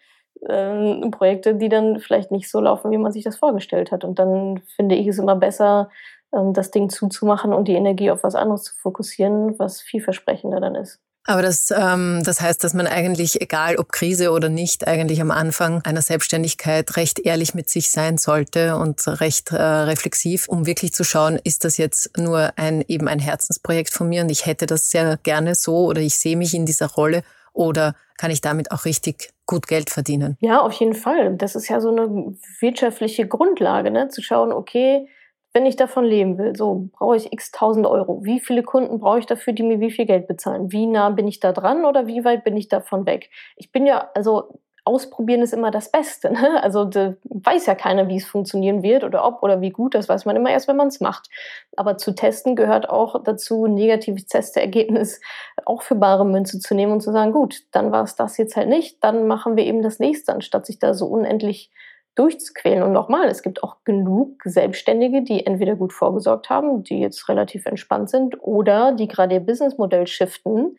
Ähm, 0.49 1.11
Projekte, 1.11 1.55
die 1.55 1.69
dann 1.69 2.01
vielleicht 2.01 2.31
nicht 2.31 2.51
so 2.51 2.61
laufen, 2.61 2.91
wie 2.91 2.99
man 2.99 3.13
sich 3.13 3.25
das 3.25 3.37
vorgestellt 3.37 3.93
hat. 3.93 4.05
Und 4.05 4.19
dann 4.19 4.63
finde 4.77 4.97
ich 4.97 5.07
es 5.07 5.19
immer 5.19 5.37
besser, 5.37 5.91
ähm, 6.35 6.53
das 6.53 6.71
Ding 6.71 6.91
zuzumachen 6.91 7.53
und 7.53 7.69
die 7.69 7.75
Energie 7.75 8.11
auf 8.11 8.25
was 8.25 8.35
anderes 8.35 8.65
zu 8.65 8.75
fokussieren, 8.75 9.59
was 9.59 9.81
vielversprechender 9.81 10.61
dann 10.61 10.75
ist. 10.75 11.04
Aber 11.27 11.41
das, 11.41 11.71
ähm, 11.71 12.23
das 12.23 12.41
heißt, 12.41 12.63
dass 12.63 12.75
man 12.75 12.87
eigentlich, 12.87 13.41
egal 13.41 13.77
ob 13.77 13.93
Krise 13.93 14.31
oder 14.31 14.51
nicht, 14.51 14.87
eigentlich 14.87 15.23
am 15.23 15.31
Anfang 15.31 15.81
einer 15.83 16.03
Selbstständigkeit 16.03 16.97
recht 16.97 17.19
ehrlich 17.19 17.55
mit 17.55 17.71
sich 17.71 17.91
sein 17.91 18.19
sollte 18.19 18.77
und 18.77 19.07
recht 19.07 19.51
äh, 19.51 19.63
reflexiv, 19.63 20.49
um 20.49 20.67
wirklich 20.67 20.93
zu 20.93 21.03
schauen, 21.03 21.41
ist 21.43 21.65
das 21.65 21.79
jetzt 21.79 22.19
nur 22.19 22.53
ein 22.57 22.85
eben 22.89 23.09
ein 23.09 23.21
Herzensprojekt 23.21 23.93
von 23.93 24.09
mir 24.09 24.23
und 24.23 24.31
ich 24.31 24.45
hätte 24.45 24.67
das 24.67 24.91
sehr 24.91 25.19
gerne 25.23 25.55
so 25.55 25.87
oder 25.87 26.03
ich 26.03 26.19
sehe 26.19 26.37
mich 26.37 26.55
in 26.55 26.67
dieser 26.67 26.89
Rolle 26.89 27.23
oder 27.55 27.95
kann 28.19 28.31
ich 28.31 28.43
damit 28.43 28.71
auch 28.71 28.85
richtig 28.85 29.33
gut 29.47 29.67
Geld 29.67 29.89
verdienen? 29.89 30.37
Ja, 30.41 30.61
auf 30.61 30.73
jeden 30.75 30.95
Fall. 30.95 31.37
Das 31.37 31.57
ist 31.57 31.69
ja 31.69 31.81
so 31.81 31.91
eine 31.91 32.37
wirtschaftliche 32.61 33.27
Grundlage, 33.27 33.91
ne? 33.91 34.09
zu 34.09 34.23
schauen, 34.23 34.53
okay, 34.53 35.09
wenn 35.55 35.67
ich 35.67 35.77
davon 35.77 36.05
leben 36.05 36.37
will, 36.37 36.57
so 36.57 36.89
brauche 36.93 37.17
ich 37.17 37.33
x 37.33 37.53
tausend 37.53 37.87
Euro. 37.87 38.25
Wie 38.25 38.41
viele 38.41 38.65
Kunden 38.65 38.99
brauche 38.99 39.21
ich 39.21 39.27
dafür, 39.27 39.53
die 39.53 39.63
mir 39.63 39.81
wie 39.81 39.93
viel 39.93 40.05
Geld 40.05 40.27
bezahlen? 40.27 40.73
Wie 40.73 40.87
nah 40.87 41.11
bin 41.11 41.29
ich 41.29 41.39
da 41.39 41.53
dran 41.53 41.85
oder 41.85 42.09
wie 42.09 42.25
weit 42.25 42.43
bin 42.43 42.57
ich 42.57 42.69
davon 42.69 43.07
weg? 43.07 43.31
Ich 43.57 43.71
bin 43.71 43.87
ja, 43.87 44.11
also 44.15 44.59
ausprobieren 44.85 45.43
ist 45.43 45.55
immer 45.55 45.71
das 45.71 45.91
Beste. 45.91 46.33
Ne? 46.33 46.61
Also 46.63 46.91
weiß 47.25 47.67
ja 47.67 47.75
keiner, 47.75 48.09
wie 48.09 48.17
es 48.17 48.27
funktionieren 48.27 48.83
wird 48.83 49.05
oder 49.05 49.25
ob 49.25 49.43
oder 49.43 49.61
wie 49.61 49.71
gut. 49.71 49.95
Das 49.95 50.09
weiß 50.09 50.25
man 50.25 50.37
immer 50.37 50.51
erst, 50.51 50.69
wenn 50.69 50.77
man 50.77 50.89
es 50.89 51.01
macht. 51.01 51.29
Aber 51.77 51.97
zu 51.99 52.15
testen 52.15 52.57
gehört 52.57 52.89
auch 52.89 53.23
dazu, 53.23 53.65
ein 53.65 53.75
negatives 53.75 54.27
Testergebnis 54.27 55.21
auch 55.65 55.83
für 55.83 55.95
bare 55.95 56.27
Münze 56.27 56.59
zu 56.59 56.75
nehmen 56.75 56.93
und 56.93 57.01
zu 57.01 57.13
sagen, 57.13 57.33
gut, 57.33 57.63
dann 57.71 57.93
war 57.93 58.03
es 58.03 58.17
das 58.17 58.37
jetzt 58.37 58.57
halt 58.57 58.69
nicht, 58.69 59.03
dann 59.03 59.27
machen 59.27 59.57
wir 59.57 59.65
eben 59.65 59.83
das 59.83 59.99
nächste, 60.01 60.33
anstatt 60.33 60.67
sich 60.67 60.79
da 60.79 60.95
so 60.95 61.07
unendlich 61.07 61.71
durchzuquälen. 62.15 62.83
Und 62.83 62.93
nochmal, 62.93 63.29
es 63.29 63.43
gibt 63.43 63.63
auch 63.63 63.77
genug 63.85 64.43
Selbstständige, 64.45 65.23
die 65.23 65.47
entweder 65.47 65.75
gut 65.75 65.93
vorgesorgt 65.93 66.49
haben, 66.51 66.85
die 66.85 67.01
jetzt 67.01 67.29
relativ 67.29 67.67
entspannt 67.67 68.11
sind, 68.11 68.37
oder 68.41 68.93
die 68.93 69.09
gerade 69.09 69.35
ihr 69.35 69.41
Businessmodell 69.41 70.07
shiften 70.07 70.79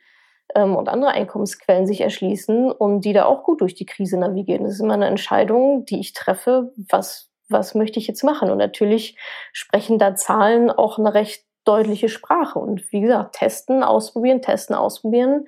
ähm, 0.54 0.76
und 0.76 0.90
andere 0.90 1.12
Einkommensquellen 1.12 1.88
sich 1.88 2.02
erschließen 2.02 2.72
und 2.72 3.02
die 3.02 3.14
da 3.14 3.26
auch 3.26 3.44
gut 3.44 3.62
durch 3.62 3.76
die 3.76 3.86
Krise 3.86 4.18
navigieren. 4.18 4.64
Das 4.64 4.74
ist 4.74 4.80
immer 4.80 4.94
eine 4.94 5.08
Entscheidung, 5.08 5.86
die 5.86 6.00
ich 6.00 6.14
treffe, 6.14 6.72
was, 6.90 7.32
was 7.50 7.76
möchte 7.76 8.00
ich 8.00 8.08
jetzt 8.08 8.24
machen? 8.24 8.50
Und 8.50 8.58
natürlich 8.58 9.18
sprechen 9.52 10.00
da 10.00 10.16
Zahlen 10.16 10.72
auch 10.72 10.98
eine 10.98 11.14
recht 11.14 11.44
deutliche 11.66 12.10
Sprache. 12.10 12.60
Und 12.60 12.92
wie 12.92 13.02
gesagt, 13.02 13.36
testen, 13.36 13.84
ausprobieren, 13.84 14.42
testen, 14.42 14.76
ausprobieren 14.76 15.46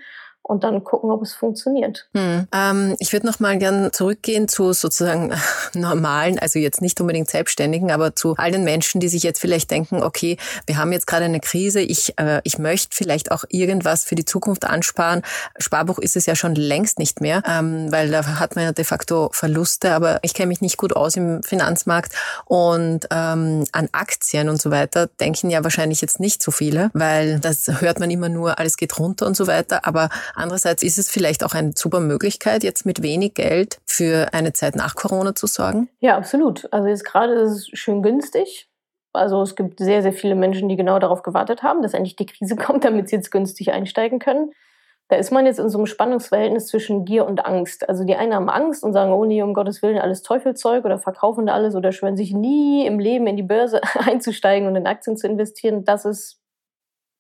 und 0.48 0.64
dann 0.64 0.84
gucken, 0.84 1.12
ob 1.12 1.22
es 1.22 1.34
funktioniert. 1.34 2.08
Hm. 2.14 2.48
Ähm, 2.54 2.96
ich 3.00 3.12
würde 3.12 3.26
noch 3.26 3.40
mal 3.40 3.58
gern 3.58 3.92
zurückgehen 3.92 4.48
zu 4.48 4.72
sozusagen 4.74 5.34
normalen, 5.74 6.40
also 6.40 6.58
jetzt 6.58 6.82
nicht 6.82 7.00
unbedingt 7.02 7.30
Selbstständigen, 7.30 7.92
aber 7.92 8.16
zu 8.16 8.36
all 8.38 8.52
den 8.52 8.64
Menschen, 8.64 9.02
die 9.02 9.10
sich 9.10 9.24
jetzt 9.24 9.40
vielleicht 9.40 9.70
denken, 9.72 10.02
okay, 10.02 10.38
wir 10.66 10.78
haben 10.78 10.94
jetzt 10.94 11.06
gerade 11.06 11.26
eine 11.26 11.42
Krise, 11.42 11.82
ich, 11.82 12.18
äh, 12.18 12.42
ich 12.44 12.58
möchte 12.58 12.96
vielleicht 12.96 13.32
auch 13.32 13.44
irgendwas 13.50 14.06
für 14.06 14.16
die 14.16 14.26
Zukunft 14.26 14.66
ansparen. 14.66 15.22
Sparbuch 15.58 16.00
ist 16.00 16.16
es 16.16 16.26
ja 16.26 16.36
schon 16.36 16.56
längst 16.56 16.98
nicht 16.98 17.20
mehr, 17.20 17.44
ähm, 17.46 17.92
weil 17.92 18.10
da 18.10 18.40
hat 18.40 18.56
man 18.56 18.66
ja 18.66 18.72
de 18.72 18.86
facto 18.86 19.30
Verluste, 19.34 19.94
aber 19.94 20.20
ich 20.22 20.34
kenne 20.34 20.48
mich 20.48 20.62
nicht 20.62 20.78
gut 20.78 20.96
aus 20.96 21.18
im 21.18 21.44
Finanzmarkt 21.44 22.14
und 22.46 23.08
ähm, 23.12 23.66
an 23.74 23.90
Aktien 23.92 24.48
und 24.48 24.62
so 24.62 24.72
weiter 24.72 25.08
denken 25.20 25.50
ja 25.50 25.64
wahrscheinlich 25.64 26.00
jetzt 26.00 26.22
nicht 26.22 26.42
so 26.42 26.52
viele, 26.52 26.90
weil 26.94 27.40
das 27.40 27.68
hört 27.82 28.00
man 28.00 28.10
immer 28.10 28.30
nur, 28.30 28.60
alles 28.60 28.78
geht 28.78 28.98
runter 28.98 29.28
und 29.28 29.36
so 29.36 29.48
weiter, 29.48 29.86
aber 29.86 30.10
Andererseits 30.38 30.84
ist 30.84 31.00
es 31.00 31.10
vielleicht 31.10 31.44
auch 31.44 31.56
eine 31.56 31.72
super 31.76 32.00
Möglichkeit, 32.00 32.64
jetzt 32.64 32.86
mit 32.86 33.02
wenig 33.02 33.34
Geld 33.34 33.80
für 33.86 34.34
eine 34.34 34.54
Zeit 34.54 34.76
nach 34.76 34.94
Corona 34.94 35.34
zu 35.34 35.48
sorgen? 35.48 35.90
Ja, 36.00 36.16
absolut. 36.16 36.72
Also 36.72 36.88
jetzt 36.88 37.06
gerade 37.06 37.34
ist 37.34 37.52
es 37.52 37.68
schön 37.74 38.04
günstig. 38.04 38.70
Also 39.14 39.42
es 39.42 39.56
gibt 39.56 39.80
sehr, 39.80 40.04
sehr 40.04 40.14
viele 40.14 40.36
Menschen, 40.36 40.70
die 40.70 40.76
genau 40.76 41.00
darauf 41.00 41.24
gewartet 41.24 41.64
haben, 41.64 41.82
dass 41.82 41.96
endlich 41.96 42.16
die 42.16 42.28
Krise 42.28 42.56
kommt, 42.56 42.86
damit 42.86 43.10
sie 43.10 43.16
jetzt 43.16 43.32
günstig 43.32 43.72
einsteigen 43.72 44.20
können. 44.20 44.52
Da 45.10 45.16
ist 45.16 45.32
man 45.32 45.48
jetzt 45.48 45.58
in 45.58 45.70
so 45.70 45.80
einem 45.80 45.88
Spannungsverhältnis 45.88 46.68
zwischen 46.68 47.06
Gier 47.06 47.26
und 47.26 47.44
Angst. 47.44 47.90
Also 47.90 48.04
die 48.04 48.16
einen 48.16 48.36
haben 48.36 48.50
Angst 48.50 48.84
und 48.84 48.94
sagen, 48.94 49.12
oh 49.14 49.26
nee, 49.26 49.42
um 49.42 49.56
Gottes 49.56 49.82
Willen, 49.82 49.98
alles 49.98 50.22
Teufelzeug 50.22 50.86
oder 50.86 51.00
verkaufen 51.00 51.48
da 51.48 51.54
alles 51.54 51.76
oder 51.76 51.92
schwören 51.92 52.18
sich 52.18 52.34
nie 52.34 52.86
im 52.86 53.00
Leben 53.00 53.26
in 53.26 53.38
die 53.38 53.44
Börse 53.44 53.82
einzusteigen 53.96 54.68
und 54.68 54.76
in 54.76 54.86
Aktien 54.86 55.18
zu 55.18 55.26
investieren. 55.26 55.84
Das 55.84 56.06
ist 56.06 56.40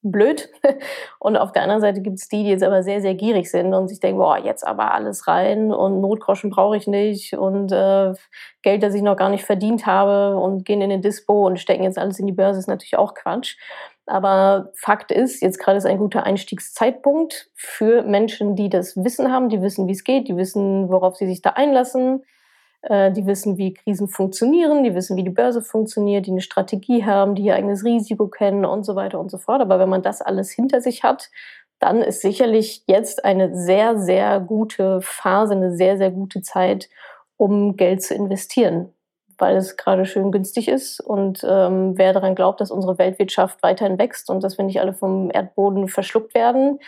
blöd. 0.01 0.49
Und 1.19 1.37
auf 1.37 1.51
der 1.51 1.63
anderen 1.63 1.81
Seite 1.81 2.01
gibt 2.01 2.19
es 2.19 2.27
die, 2.27 2.43
die 2.43 2.49
jetzt 2.49 2.63
aber 2.63 2.83
sehr, 2.83 3.01
sehr 3.01 3.15
gierig 3.15 3.49
sind 3.49 3.73
und 3.73 3.87
sich 3.87 3.99
denken, 3.99 4.19
boah, 4.19 4.37
jetzt 4.37 4.65
aber 4.65 4.93
alles 4.93 5.27
rein 5.27 5.71
und 5.73 6.01
Notgroschen 6.01 6.49
brauche 6.49 6.77
ich 6.77 6.87
nicht 6.87 7.33
und 7.33 7.71
äh, 7.71 8.13
Geld, 8.61 8.83
das 8.83 8.93
ich 8.93 9.01
noch 9.01 9.17
gar 9.17 9.29
nicht 9.29 9.43
verdient 9.43 9.85
habe 9.85 10.37
und 10.37 10.65
gehen 10.65 10.81
in 10.81 10.89
den 10.89 11.01
Dispo 11.01 11.45
und 11.45 11.59
stecken 11.59 11.83
jetzt 11.83 11.97
alles 11.97 12.19
in 12.19 12.27
die 12.27 12.33
Börse, 12.33 12.59
ist 12.59 12.67
natürlich 12.67 12.97
auch 12.97 13.13
Quatsch. 13.13 13.57
Aber 14.05 14.71
Fakt 14.75 15.11
ist, 15.11 15.41
jetzt 15.41 15.59
gerade 15.59 15.77
ist 15.77 15.85
ein 15.85 15.97
guter 15.97 16.23
Einstiegszeitpunkt 16.23 17.49
für 17.53 18.03
Menschen, 18.03 18.55
die 18.55 18.69
das 18.69 18.95
Wissen 18.95 19.31
haben, 19.31 19.49
die 19.49 19.61
wissen, 19.61 19.87
wie 19.87 19.91
es 19.91 20.05
geht, 20.05 20.29
die 20.29 20.37
wissen, 20.37 20.89
worauf 20.89 21.17
sie 21.17 21.27
sich 21.27 21.41
da 21.41 21.51
einlassen, 21.51 22.23
die 22.89 23.25
wissen, 23.25 23.57
wie 23.57 23.73
Krisen 23.73 24.07
funktionieren, 24.07 24.83
die 24.83 24.95
wissen, 24.95 25.17
wie 25.17 25.23
die 25.23 25.29
Börse 25.29 25.61
funktioniert, 25.61 26.25
die 26.25 26.31
eine 26.31 26.41
Strategie 26.41 27.05
haben, 27.05 27.35
die 27.35 27.43
ihr 27.43 27.55
eigenes 27.55 27.83
Risiko 27.83 28.27
kennen 28.27 28.63
und 28.65 28.85
so 28.85 28.95
weiter 28.95 29.19
und 29.19 29.29
so 29.29 29.37
fort. 29.37 29.61
Aber 29.61 29.79
wenn 29.79 29.89
man 29.89 30.03
das 30.03 30.21
alles 30.21 30.51
hinter 30.51 30.79
sich 30.79 31.03
hat, 31.03 31.29
dann 31.79 32.01
ist 32.01 32.21
sicherlich 32.21 32.83
jetzt 32.87 33.23
eine 33.25 33.55
sehr, 33.55 33.99
sehr 33.99 34.39
gute 34.39 35.01
Phase, 35.01 35.53
eine 35.53 35.75
sehr, 35.75 35.97
sehr 35.97 36.11
gute 36.11 36.41
Zeit, 36.41 36.89
um 37.35 37.75
Geld 37.75 38.01
zu 38.01 38.15
investieren, 38.15 38.93
weil 39.37 39.57
es 39.57 39.77
gerade 39.77 40.05
schön 40.05 40.31
günstig 40.31 40.67
ist. 40.67 40.99
Und 40.99 41.45
ähm, 41.47 41.97
wer 41.97 42.13
daran 42.13 42.35
glaubt, 42.35 42.61
dass 42.61 42.71
unsere 42.71 42.97
Weltwirtschaft 42.97 43.61
weiterhin 43.61 43.99
wächst 43.99 44.29
und 44.29 44.43
dass 44.43 44.57
wir 44.57 44.65
nicht 44.65 44.81
alle 44.81 44.93
vom 44.93 45.29
Erdboden 45.31 45.87
verschluckt 45.87 46.33
werden, 46.33 46.79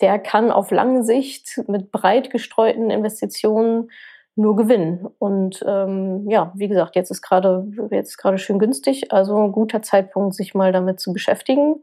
der 0.00 0.18
kann 0.18 0.52
auf 0.52 0.70
lange 0.70 1.02
Sicht 1.02 1.62
mit 1.66 1.90
breit 1.90 2.30
gestreuten 2.30 2.90
Investitionen 2.90 3.90
nur 4.36 4.54
gewinnen. 4.54 5.06
Und 5.18 5.64
ähm, 5.66 6.28
ja, 6.28 6.52
wie 6.54 6.68
gesagt, 6.68 6.94
jetzt 6.94 7.10
ist 7.10 7.22
gerade 7.22 7.66
jetzt 7.90 8.16
gerade 8.18 8.38
schön 8.38 8.58
günstig, 8.58 9.12
also 9.12 9.36
ein 9.42 9.52
guter 9.52 9.82
Zeitpunkt, 9.82 10.34
sich 10.34 10.54
mal 10.54 10.72
damit 10.72 11.00
zu 11.00 11.12
beschäftigen 11.12 11.82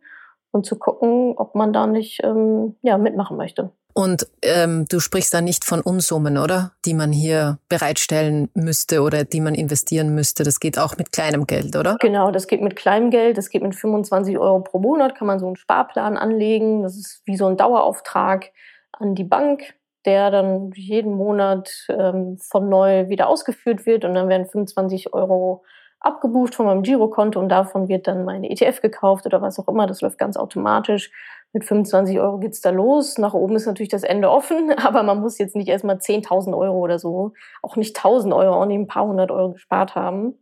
und 0.51 0.65
zu 0.65 0.77
gucken, 0.77 1.33
ob 1.35 1.55
man 1.55 1.73
da 1.73 1.87
nicht 1.87 2.23
ähm, 2.23 2.75
ja, 2.83 2.97
mitmachen 2.97 3.37
möchte. 3.37 3.71
Und 3.95 4.27
ähm, 4.41 4.85
du 4.89 4.99
sprichst 4.99 5.33
da 5.33 5.41
nicht 5.41 5.65
von 5.65 5.81
Unsummen, 5.81 6.37
oder? 6.37 6.71
Die 6.85 6.95
man 6.95 7.11
hier 7.11 7.59
bereitstellen 7.69 8.49
müsste 8.55 9.01
oder 9.01 9.23
die 9.23 9.41
man 9.41 9.53
investieren 9.53 10.15
müsste. 10.15 10.43
Das 10.43 10.59
geht 10.59 10.79
auch 10.79 10.97
mit 10.97 11.11
kleinem 11.11 11.45
Geld, 11.45 11.75
oder? 11.75 11.97
Genau, 11.99 12.31
das 12.31 12.47
geht 12.47 12.61
mit 12.61 12.75
kleinem 12.75 13.11
Geld. 13.11 13.37
Das 13.37 13.49
geht 13.49 13.61
mit 13.61 13.75
25 13.75 14.37
Euro 14.39 14.61
pro 14.61 14.79
Monat. 14.79 15.15
Kann 15.15 15.27
man 15.27 15.39
so 15.39 15.45
einen 15.45 15.57
Sparplan 15.57 16.17
anlegen. 16.17 16.81
Das 16.81 16.97
ist 16.97 17.21
wie 17.25 17.37
so 17.37 17.45
ein 17.45 17.57
Dauerauftrag 17.57 18.51
an 18.93 19.13
die 19.13 19.23
Bank, 19.23 19.75
der 20.05 20.31
dann 20.31 20.71
jeden 20.75 21.13
Monat 21.13 21.87
ähm, 21.89 22.37
von 22.37 22.69
neu 22.69 23.09
wieder 23.09 23.27
ausgeführt 23.27 23.85
wird. 23.85 24.05
Und 24.05 24.15
dann 24.15 24.29
werden 24.29 24.47
25 24.47 25.13
Euro 25.13 25.63
abgebucht 26.03 26.55
von 26.55 26.65
meinem 26.65 26.83
Girokonto 26.83 27.39
und 27.39 27.49
davon 27.49 27.87
wird 27.87 28.07
dann 28.07 28.25
meine 28.25 28.49
ETF 28.49 28.81
gekauft 28.81 29.25
oder 29.25 29.41
was 29.41 29.57
auch 29.57 29.67
immer. 29.69 29.87
Das 29.87 30.01
läuft 30.01 30.17
ganz 30.17 30.35
automatisch. 30.35 31.11
Mit 31.53 31.63
25 31.63 32.19
Euro 32.19 32.39
geht's 32.39 32.61
da 32.61 32.71
los. 32.71 33.17
Nach 33.17 33.33
oben 33.33 33.55
ist 33.55 33.65
natürlich 33.65 33.89
das 33.89 34.03
Ende 34.03 34.29
offen, 34.29 34.71
aber 34.77 35.03
man 35.03 35.21
muss 35.21 35.37
jetzt 35.37 35.55
nicht 35.55 35.69
erstmal 35.69 35.97
10.000 35.97 36.57
Euro 36.57 36.77
oder 36.79 36.99
so, 36.99 37.33
auch 37.61 37.77
nicht 37.77 37.97
1.000 37.97 38.35
Euro, 38.35 38.61
auch 38.61 38.65
nicht 38.65 38.79
ein 38.79 38.87
paar 38.87 39.07
hundert 39.07 39.31
Euro 39.31 39.53
gespart 39.53 39.95
haben, 39.95 40.37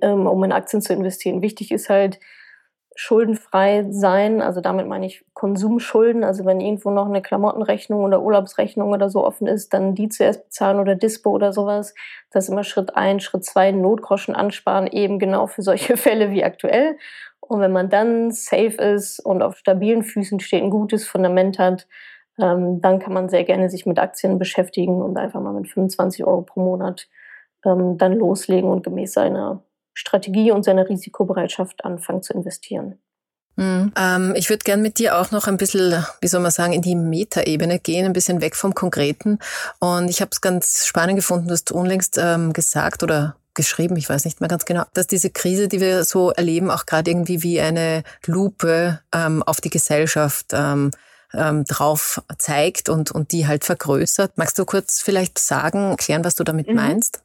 ähm, 0.00 0.26
um 0.26 0.42
in 0.44 0.52
Aktien 0.52 0.80
zu 0.80 0.94
investieren. 0.94 1.42
Wichtig 1.42 1.72
ist 1.72 1.90
halt, 1.90 2.18
schuldenfrei 3.00 3.86
sein. 3.88 4.42
Also 4.42 4.60
damit 4.60 4.86
meine 4.86 5.06
ich 5.06 5.24
Konsumschulden. 5.32 6.22
Also 6.22 6.44
wenn 6.44 6.60
irgendwo 6.60 6.90
noch 6.90 7.06
eine 7.06 7.22
Klamottenrechnung 7.22 8.04
oder 8.04 8.20
Urlaubsrechnung 8.20 8.90
oder 8.90 9.08
so 9.08 9.24
offen 9.24 9.46
ist, 9.46 9.72
dann 9.72 9.94
die 9.94 10.10
zuerst 10.10 10.44
bezahlen 10.44 10.78
oder 10.78 10.96
Dispo 10.96 11.30
oder 11.30 11.54
sowas. 11.54 11.94
Das 12.30 12.44
ist 12.44 12.50
immer 12.50 12.62
Schritt 12.62 12.96
ein, 12.96 13.18
Schritt 13.18 13.46
zwei, 13.46 13.72
Notgroschen 13.72 14.36
ansparen, 14.36 14.86
eben 14.86 15.18
genau 15.18 15.46
für 15.46 15.62
solche 15.62 15.96
Fälle 15.96 16.30
wie 16.30 16.44
aktuell. 16.44 16.98
Und 17.40 17.60
wenn 17.60 17.72
man 17.72 17.88
dann 17.88 18.32
safe 18.32 18.76
ist 18.76 19.18
und 19.18 19.40
auf 19.40 19.56
stabilen 19.56 20.02
Füßen 20.02 20.38
steht, 20.38 20.62
ein 20.62 20.68
gutes 20.68 21.08
Fundament 21.08 21.58
hat, 21.58 21.86
ähm, 22.38 22.82
dann 22.82 22.98
kann 22.98 23.14
man 23.14 23.30
sehr 23.30 23.44
gerne 23.44 23.70
sich 23.70 23.86
mit 23.86 23.98
Aktien 23.98 24.38
beschäftigen 24.38 25.00
und 25.00 25.16
einfach 25.16 25.40
mal 25.40 25.54
mit 25.54 25.68
25 25.68 26.26
Euro 26.26 26.42
pro 26.42 26.60
Monat 26.60 27.08
ähm, 27.64 27.96
dann 27.96 28.12
loslegen 28.12 28.68
und 28.68 28.84
gemäß 28.84 29.14
seiner 29.14 29.62
Strategie 29.92 30.52
und 30.52 30.64
seiner 30.64 30.88
Risikobereitschaft 30.88 31.84
anfangen 31.84 32.22
zu 32.22 32.32
investieren. 32.32 32.98
Mhm. 33.56 33.92
Ähm, 33.96 34.34
ich 34.36 34.48
würde 34.48 34.64
gern 34.64 34.80
mit 34.80 34.98
dir 34.98 35.18
auch 35.18 35.30
noch 35.30 35.46
ein 35.46 35.56
bisschen, 35.56 36.04
wie 36.20 36.28
soll 36.28 36.40
man 36.40 36.50
sagen, 36.50 36.72
in 36.72 36.82
die 36.82 36.94
Metaebene 36.94 37.78
gehen, 37.78 38.06
ein 38.06 38.12
bisschen 38.12 38.40
weg 38.40 38.56
vom 38.56 38.74
Konkreten. 38.74 39.38
Und 39.80 40.08
ich 40.08 40.20
habe 40.20 40.30
es 40.32 40.40
ganz 40.40 40.86
spannend 40.86 41.16
gefunden, 41.16 41.48
du 41.48 41.52
hast 41.52 41.70
unlängst 41.70 42.18
ähm, 42.18 42.52
gesagt 42.52 43.02
oder 43.02 43.36
geschrieben, 43.54 43.96
ich 43.96 44.08
weiß 44.08 44.24
nicht 44.24 44.40
mehr 44.40 44.48
ganz 44.48 44.64
genau, 44.64 44.84
dass 44.94 45.06
diese 45.06 45.28
Krise, 45.28 45.68
die 45.68 45.80
wir 45.80 46.04
so 46.04 46.30
erleben, 46.30 46.70
auch 46.70 46.86
gerade 46.86 47.10
irgendwie 47.10 47.42
wie 47.42 47.60
eine 47.60 48.04
Lupe 48.24 49.00
ähm, 49.12 49.42
auf 49.42 49.60
die 49.60 49.70
Gesellschaft 49.70 50.46
ähm, 50.52 50.92
ähm, 51.34 51.64
drauf 51.64 52.22
zeigt 52.38 52.88
und, 52.88 53.10
und 53.10 53.32
die 53.32 53.46
halt 53.46 53.64
vergrößert. 53.64 54.38
Magst 54.38 54.58
du 54.58 54.64
kurz 54.64 55.00
vielleicht 55.00 55.38
sagen, 55.38 55.90
erklären, 55.90 56.24
was 56.24 56.36
du 56.36 56.44
damit 56.44 56.68
mhm. 56.68 56.76
meinst? 56.76 57.22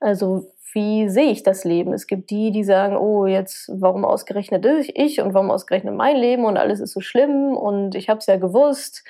Also 0.00 0.50
wie 0.74 1.08
sehe 1.08 1.30
ich 1.30 1.42
das 1.44 1.64
Leben? 1.64 1.92
Es 1.92 2.06
gibt 2.06 2.30
die, 2.30 2.50
die 2.50 2.64
sagen, 2.64 2.96
oh, 2.96 3.26
jetzt, 3.26 3.70
warum 3.72 4.04
ausgerechnet 4.04 4.66
ich 4.94 5.20
und 5.20 5.32
warum 5.32 5.50
ausgerechnet 5.50 5.94
mein 5.94 6.16
Leben 6.16 6.44
und 6.44 6.56
alles 6.56 6.80
ist 6.80 6.92
so 6.92 7.00
schlimm 7.00 7.56
und 7.56 7.94
ich 7.94 8.08
habe 8.08 8.18
es 8.18 8.26
ja 8.26 8.36
gewusst. 8.36 9.04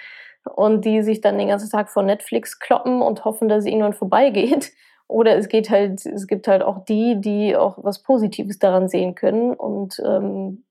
Und 0.57 0.85
die 0.85 1.03
sich 1.03 1.23
dann 1.23 1.39
den 1.39 1.49
ganzen 1.49 1.71
Tag 1.71 1.89
vor 1.89 2.03
Netflix 2.03 2.59
kloppen 2.59 3.01
und 3.01 3.25
hoffen, 3.25 3.49
dass 3.49 3.61
es 3.61 3.67
irgendwann 3.67 3.95
vorbeigeht. 3.95 4.73
Oder 5.09 5.37
es 5.37 5.49
geht 5.49 5.71
halt, 5.71 6.05
es 6.05 6.27
gibt 6.27 6.49
halt 6.49 6.63
auch 6.63 6.85
die, 6.85 7.19
die 7.19 7.57
auch 7.57 7.79
was 7.83 8.03
Positives 8.03 8.59
daran 8.59 8.89
sehen 8.89 9.15
können. 9.15 9.55
Und 9.55 10.03
ähm, 10.05 10.65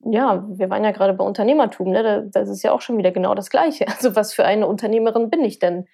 ja, 0.00 0.46
wir 0.48 0.70
waren 0.70 0.84
ja 0.84 0.92
gerade 0.92 1.12
bei 1.14 1.24
Unternehmertum, 1.24 1.90
ne? 1.90 2.28
Das 2.32 2.48
ist 2.48 2.62
ja 2.62 2.72
auch 2.72 2.80
schon 2.80 2.96
wieder 2.96 3.12
genau 3.12 3.34
das 3.34 3.50
Gleiche. 3.50 3.86
Also 3.96 4.16
was 4.16 4.32
für 4.32 4.44
eine 4.46 4.66
Unternehmerin 4.66 5.28
bin 5.28 5.44
ich 5.44 5.58
denn? 5.58 5.86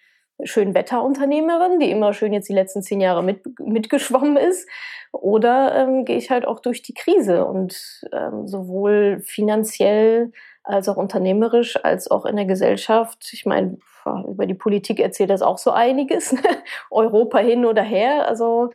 Schönwetterunternehmerin, 0.44 1.78
die 1.78 1.90
immer 1.90 2.12
schön 2.12 2.32
jetzt 2.32 2.48
die 2.48 2.54
letzten 2.54 2.82
zehn 2.82 3.00
Jahre 3.00 3.22
mit, 3.22 3.58
mitgeschwommen 3.58 4.36
ist. 4.36 4.68
Oder 5.12 5.74
ähm, 5.76 6.04
gehe 6.04 6.16
ich 6.16 6.30
halt 6.30 6.46
auch 6.46 6.60
durch 6.60 6.82
die 6.82 6.94
Krise 6.94 7.44
und 7.44 8.02
ähm, 8.12 8.48
sowohl 8.48 9.20
finanziell 9.20 10.32
als 10.64 10.88
auch 10.88 10.96
unternehmerisch 10.96 11.82
als 11.84 12.10
auch 12.10 12.24
in 12.24 12.36
der 12.36 12.46
Gesellschaft. 12.46 13.28
Ich 13.32 13.44
meine, 13.44 13.78
über 14.26 14.46
die 14.46 14.54
Politik 14.54 15.00
erzählt 15.00 15.30
das 15.30 15.42
auch 15.42 15.58
so 15.58 15.70
einiges. 15.70 16.34
Europa 16.90 17.38
hin 17.38 17.66
oder 17.66 17.82
her. 17.82 18.26
Also 18.26 18.70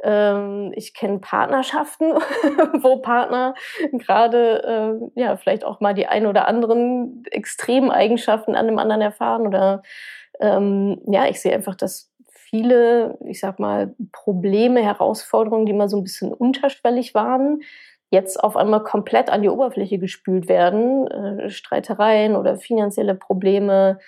ich 0.00 0.94
kenne 0.94 1.18
Partnerschaften, 1.18 2.12
wo 2.82 2.98
Partner 2.98 3.54
gerade 3.92 5.10
äh, 5.16 5.20
ja 5.20 5.36
vielleicht 5.36 5.64
auch 5.64 5.80
mal 5.80 5.94
die 5.94 6.06
ein 6.06 6.26
oder 6.26 6.46
anderen 6.46 7.24
extremen 7.30 7.90
Eigenschaften 7.90 8.54
an 8.54 8.66
dem 8.66 8.78
anderen 8.78 9.02
erfahren 9.02 9.46
oder 9.46 9.82
ähm, 10.40 11.00
ja, 11.06 11.26
ich 11.26 11.40
sehe 11.40 11.52
einfach, 11.52 11.74
dass 11.74 12.12
viele, 12.48 13.18
ich 13.26 13.40
sag 13.40 13.58
mal, 13.58 13.94
Probleme, 14.12 14.82
Herausforderungen, 14.82 15.66
die 15.66 15.72
mal 15.72 15.88
so 15.88 15.98
ein 15.98 16.04
bisschen 16.04 16.32
unterschwellig 16.32 17.14
waren, 17.14 17.60
jetzt 18.10 18.42
auf 18.42 18.56
einmal 18.56 18.82
komplett 18.82 19.28
an 19.30 19.42
die 19.42 19.50
Oberfläche 19.50 19.98
gespült 19.98 20.48
werden. 20.48 21.06
Äh, 21.08 21.50
Streitereien 21.50 22.36
oder 22.36 22.56
finanzielle 22.56 23.14
Probleme. 23.14 23.98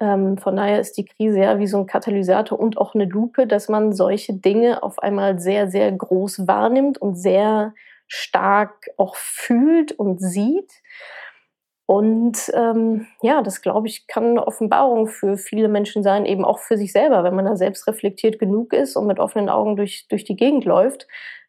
Ähm, 0.00 0.38
von 0.38 0.56
daher 0.56 0.80
ist 0.80 0.96
die 0.96 1.04
Krise 1.04 1.40
ja 1.40 1.58
wie 1.58 1.66
so 1.66 1.78
ein 1.78 1.86
Katalysator 1.86 2.58
und 2.58 2.78
auch 2.78 2.94
eine 2.94 3.04
Lupe, 3.04 3.46
dass 3.46 3.68
man 3.68 3.92
solche 3.92 4.34
Dinge 4.34 4.82
auf 4.82 4.98
einmal 4.98 5.38
sehr, 5.38 5.68
sehr 5.68 5.90
groß 5.92 6.46
wahrnimmt 6.46 6.98
und 6.98 7.14
sehr 7.16 7.74
stark 8.08 8.88
auch 8.96 9.16
fühlt 9.16 9.92
und 9.92 10.20
sieht. 10.20 10.72
Und 11.86 12.50
ähm, 12.54 13.06
ja, 13.20 13.42
das 13.42 13.60
glaube 13.60 13.88
ich, 13.88 14.06
kann 14.06 14.24
eine 14.24 14.46
Offenbarung 14.46 15.06
für 15.06 15.36
viele 15.36 15.68
Menschen 15.68 16.02
sein, 16.02 16.24
eben 16.24 16.44
auch 16.44 16.58
für 16.58 16.78
sich 16.78 16.92
selber, 16.92 17.24
wenn 17.24 17.34
man 17.34 17.44
da 17.44 17.56
selbst 17.56 17.86
reflektiert 17.86 18.38
genug 18.38 18.72
ist 18.72 18.96
und 18.96 19.06
mit 19.06 19.18
offenen 19.18 19.50
Augen 19.50 19.76
durch, 19.76 20.06
durch 20.08 20.24
die 20.24 20.36
Gegend 20.36 20.64
läuft. 20.64 21.06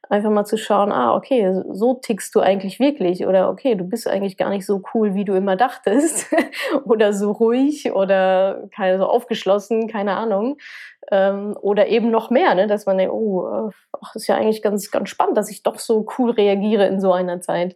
Einfach 0.10 0.30
mal 0.30 0.46
zu 0.46 0.58
schauen, 0.58 0.92
ah, 0.92 1.16
okay, 1.16 1.62
so 1.72 1.96
tickst 1.96 2.36
du 2.36 2.40
eigentlich 2.40 2.80
wirklich 2.80 3.26
oder 3.26 3.50
okay, 3.50 3.76
du 3.76 3.84
bist 3.84 4.08
eigentlich 4.08 4.38
gar 4.38 4.50
nicht 4.50 4.66
so 4.66 4.84
cool, 4.94 5.16
wie 5.16 5.26
du 5.26 5.34
immer 5.34 5.56
dachtest 5.56 6.28
oder 6.86 7.12
so 7.14 7.32
ruhig 7.32 7.92
oder 7.92 8.68
keine, 8.76 9.00
so 9.00 9.06
aufgeschlossen, 9.06 9.88
keine 9.88 10.16
Ahnung. 10.16 10.58
Ähm, 11.12 11.56
oder 11.62 11.88
eben 11.88 12.12
noch 12.12 12.30
mehr, 12.30 12.56
ne, 12.56 12.68
dass 12.68 12.86
man 12.86 12.98
denkt, 12.98 13.14
oh, 13.14 13.48
äh, 13.48 13.72
ach, 14.02 14.16
ist 14.16 14.28
ja 14.28 14.36
eigentlich 14.36 14.62
ganz, 14.62 14.90
ganz 14.92 15.10
spannend, 15.10 15.38
dass 15.38 15.52
ich 15.52 15.64
doch 15.64 15.80
so 15.80 16.06
cool 16.18 16.32
reagiere 16.32 16.88
in 16.88 17.00
so 17.00 17.12
einer 17.12 17.42
Zeit. 17.42 17.76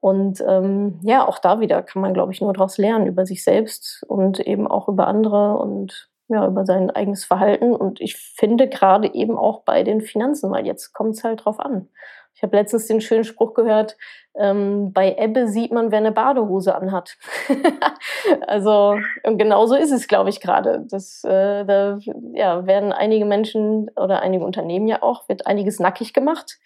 Und 0.00 0.42
ähm, 0.46 0.98
ja, 1.02 1.26
auch 1.26 1.38
da 1.38 1.60
wieder 1.60 1.82
kann 1.82 2.02
man, 2.02 2.14
glaube 2.14 2.32
ich, 2.32 2.40
nur 2.40 2.52
daraus 2.52 2.78
lernen 2.78 3.06
über 3.06 3.26
sich 3.26 3.44
selbst 3.44 4.02
und 4.08 4.40
eben 4.40 4.66
auch 4.66 4.88
über 4.88 5.06
andere 5.06 5.56
und 5.58 6.09
ja, 6.30 6.46
über 6.46 6.64
sein 6.64 6.90
eigenes 6.90 7.24
Verhalten. 7.24 7.74
Und 7.74 8.00
ich 8.00 8.16
finde 8.16 8.68
gerade 8.68 9.12
eben 9.12 9.36
auch 9.36 9.62
bei 9.62 9.82
den 9.82 10.00
Finanzen, 10.00 10.50
weil 10.50 10.66
jetzt 10.66 10.92
kommt 10.92 11.16
es 11.16 11.24
halt 11.24 11.44
drauf 11.44 11.60
an. 11.60 11.88
Ich 12.34 12.42
habe 12.42 12.56
letztens 12.56 12.86
den 12.86 13.00
schönen 13.00 13.24
Spruch 13.24 13.52
gehört, 13.52 13.96
ähm, 14.34 14.92
bei 14.92 15.16
Ebbe 15.18 15.48
sieht 15.48 15.72
man, 15.72 15.90
wer 15.90 15.98
eine 15.98 16.12
Badehose 16.12 16.74
anhat. 16.74 17.18
also 18.46 18.96
genau 19.24 19.66
so 19.66 19.74
ist 19.74 19.90
es, 19.90 20.08
glaube 20.08 20.30
ich, 20.30 20.40
gerade. 20.40 20.86
Das, 20.88 21.24
äh, 21.24 21.64
da 21.64 21.98
ja, 22.32 22.66
werden 22.66 22.92
einige 22.92 23.24
Menschen 23.24 23.90
oder 23.96 24.22
einige 24.22 24.44
Unternehmen 24.44 24.86
ja 24.86 25.02
auch, 25.02 25.28
wird 25.28 25.46
einiges 25.46 25.80
nackig 25.80 26.14
gemacht. 26.14 26.58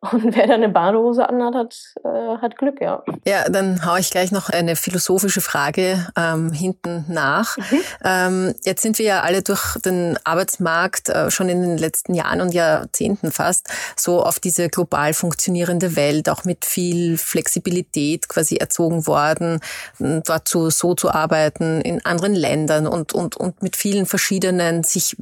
Und 0.00 0.34
wer 0.36 0.46
da 0.46 0.54
eine 0.54 0.68
Badehose 0.68 1.28
anhat, 1.28 1.54
hat, 1.54 1.76
äh, 2.04 2.38
hat 2.40 2.58
Glück, 2.58 2.80
ja. 2.80 3.02
Ja, 3.26 3.48
dann 3.48 3.84
haue 3.86 4.00
ich 4.00 4.10
gleich 4.10 4.32
noch 4.32 4.50
eine 4.50 4.76
philosophische 4.76 5.40
Frage 5.40 6.06
ähm, 6.16 6.52
hinten 6.52 7.04
nach. 7.08 7.56
Mhm. 7.56 7.80
Ähm, 8.04 8.54
jetzt 8.64 8.82
sind 8.82 8.98
wir 8.98 9.06
ja 9.06 9.20
alle 9.22 9.42
durch 9.42 9.78
den 9.80 10.18
Arbeitsmarkt 10.24 11.08
äh, 11.08 11.30
schon 11.30 11.48
in 11.48 11.62
den 11.62 11.78
letzten 11.78 12.14
Jahren 12.14 12.40
und 12.40 12.52
Jahrzehnten 12.52 13.32
fast 13.32 13.68
so 13.96 14.22
auf 14.22 14.40
diese 14.40 14.68
global 14.68 15.14
funktionierende 15.14 15.96
Welt, 15.96 16.28
auch 16.28 16.44
mit 16.44 16.64
viel 16.64 17.16
Flexibilität 17.16 18.28
quasi 18.28 18.56
erzogen 18.56 19.06
worden, 19.06 19.60
dort 19.98 20.48
so, 20.48 20.70
so 20.70 20.94
zu 20.94 21.10
arbeiten 21.10 21.80
in 21.80 22.04
anderen 22.04 22.34
Ländern 22.34 22.86
und, 22.86 23.12
und, 23.12 23.36
und 23.36 23.62
mit 23.62 23.76
vielen 23.76 24.06
verschiedenen, 24.06 24.82
sich 24.84 25.16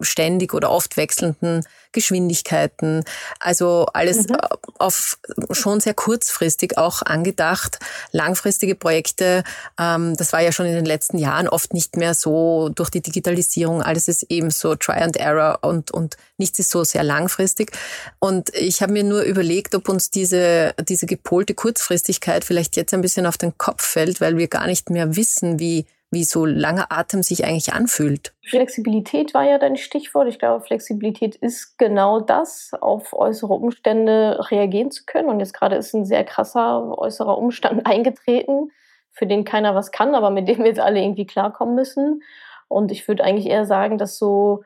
ständig 0.00 0.54
oder 0.54 0.70
oft 0.70 0.96
wechselnden 0.96 1.64
Geschwindigkeiten. 1.92 3.04
Also 3.40 3.86
alles 3.92 4.28
mhm. 4.28 4.36
auf 4.78 5.18
schon 5.50 5.80
sehr 5.80 5.94
kurzfristig 5.94 6.78
auch 6.78 7.02
angedacht. 7.02 7.78
Langfristige 8.12 8.74
Projekte, 8.74 9.44
ähm, 9.78 10.16
das 10.16 10.32
war 10.32 10.40
ja 10.40 10.52
schon 10.52 10.66
in 10.66 10.74
den 10.74 10.84
letzten 10.84 11.18
Jahren 11.18 11.48
oft 11.48 11.74
nicht 11.74 11.96
mehr 11.96 12.14
so 12.14 12.68
durch 12.68 12.90
die 12.90 13.00
Digitalisierung. 13.00 13.82
Alles 13.82 14.08
ist 14.08 14.24
eben 14.28 14.50
so 14.50 14.74
Try 14.74 15.00
and 15.00 15.16
Error 15.16 15.58
und, 15.62 15.90
und 15.90 16.16
nichts 16.36 16.58
ist 16.58 16.70
so 16.70 16.84
sehr 16.84 17.02
langfristig. 17.02 17.72
Und 18.18 18.50
ich 18.54 18.82
habe 18.82 18.92
mir 18.92 19.04
nur 19.04 19.22
überlegt, 19.22 19.74
ob 19.74 19.88
uns 19.88 20.10
diese, 20.10 20.74
diese 20.88 21.06
gepolte 21.06 21.54
Kurzfristigkeit 21.54 22.44
vielleicht 22.44 22.76
jetzt 22.76 22.94
ein 22.94 23.00
bisschen 23.00 23.26
auf 23.26 23.38
den 23.38 23.56
Kopf 23.58 23.84
fällt, 23.84 24.20
weil 24.20 24.36
wir 24.36 24.48
gar 24.48 24.66
nicht 24.66 24.90
mehr 24.90 25.16
wissen, 25.16 25.58
wie 25.58 25.86
wie 26.10 26.24
so 26.24 26.46
langer 26.46 26.86
Atem 26.90 27.22
sich 27.22 27.44
eigentlich 27.44 27.72
anfühlt. 27.72 28.34
Flexibilität 28.46 29.34
war 29.34 29.44
ja 29.44 29.58
dein 29.58 29.76
Stichwort. 29.76 30.28
Ich 30.28 30.38
glaube, 30.38 30.64
Flexibilität 30.64 31.36
ist 31.36 31.78
genau 31.78 32.20
das, 32.20 32.70
auf 32.80 33.12
äußere 33.12 33.52
Umstände 33.52 34.38
reagieren 34.50 34.90
zu 34.90 35.04
können. 35.04 35.28
Und 35.28 35.40
jetzt 35.40 35.52
gerade 35.52 35.76
ist 35.76 35.94
ein 35.94 36.04
sehr 36.04 36.24
krasser 36.24 36.96
äußerer 36.98 37.36
Umstand 37.36 37.86
eingetreten, 37.86 38.70
für 39.12 39.26
den 39.26 39.44
keiner 39.44 39.74
was 39.74 39.90
kann, 39.90 40.14
aber 40.14 40.30
mit 40.30 40.48
dem 40.48 40.58
wir 40.58 40.66
jetzt 40.66 40.80
alle 40.80 41.00
irgendwie 41.02 41.26
klarkommen 41.26 41.74
müssen. 41.74 42.22
Und 42.68 42.92
ich 42.92 43.06
würde 43.08 43.24
eigentlich 43.24 43.46
eher 43.46 43.66
sagen, 43.66 43.98
dass 43.98 44.18
so 44.18 44.64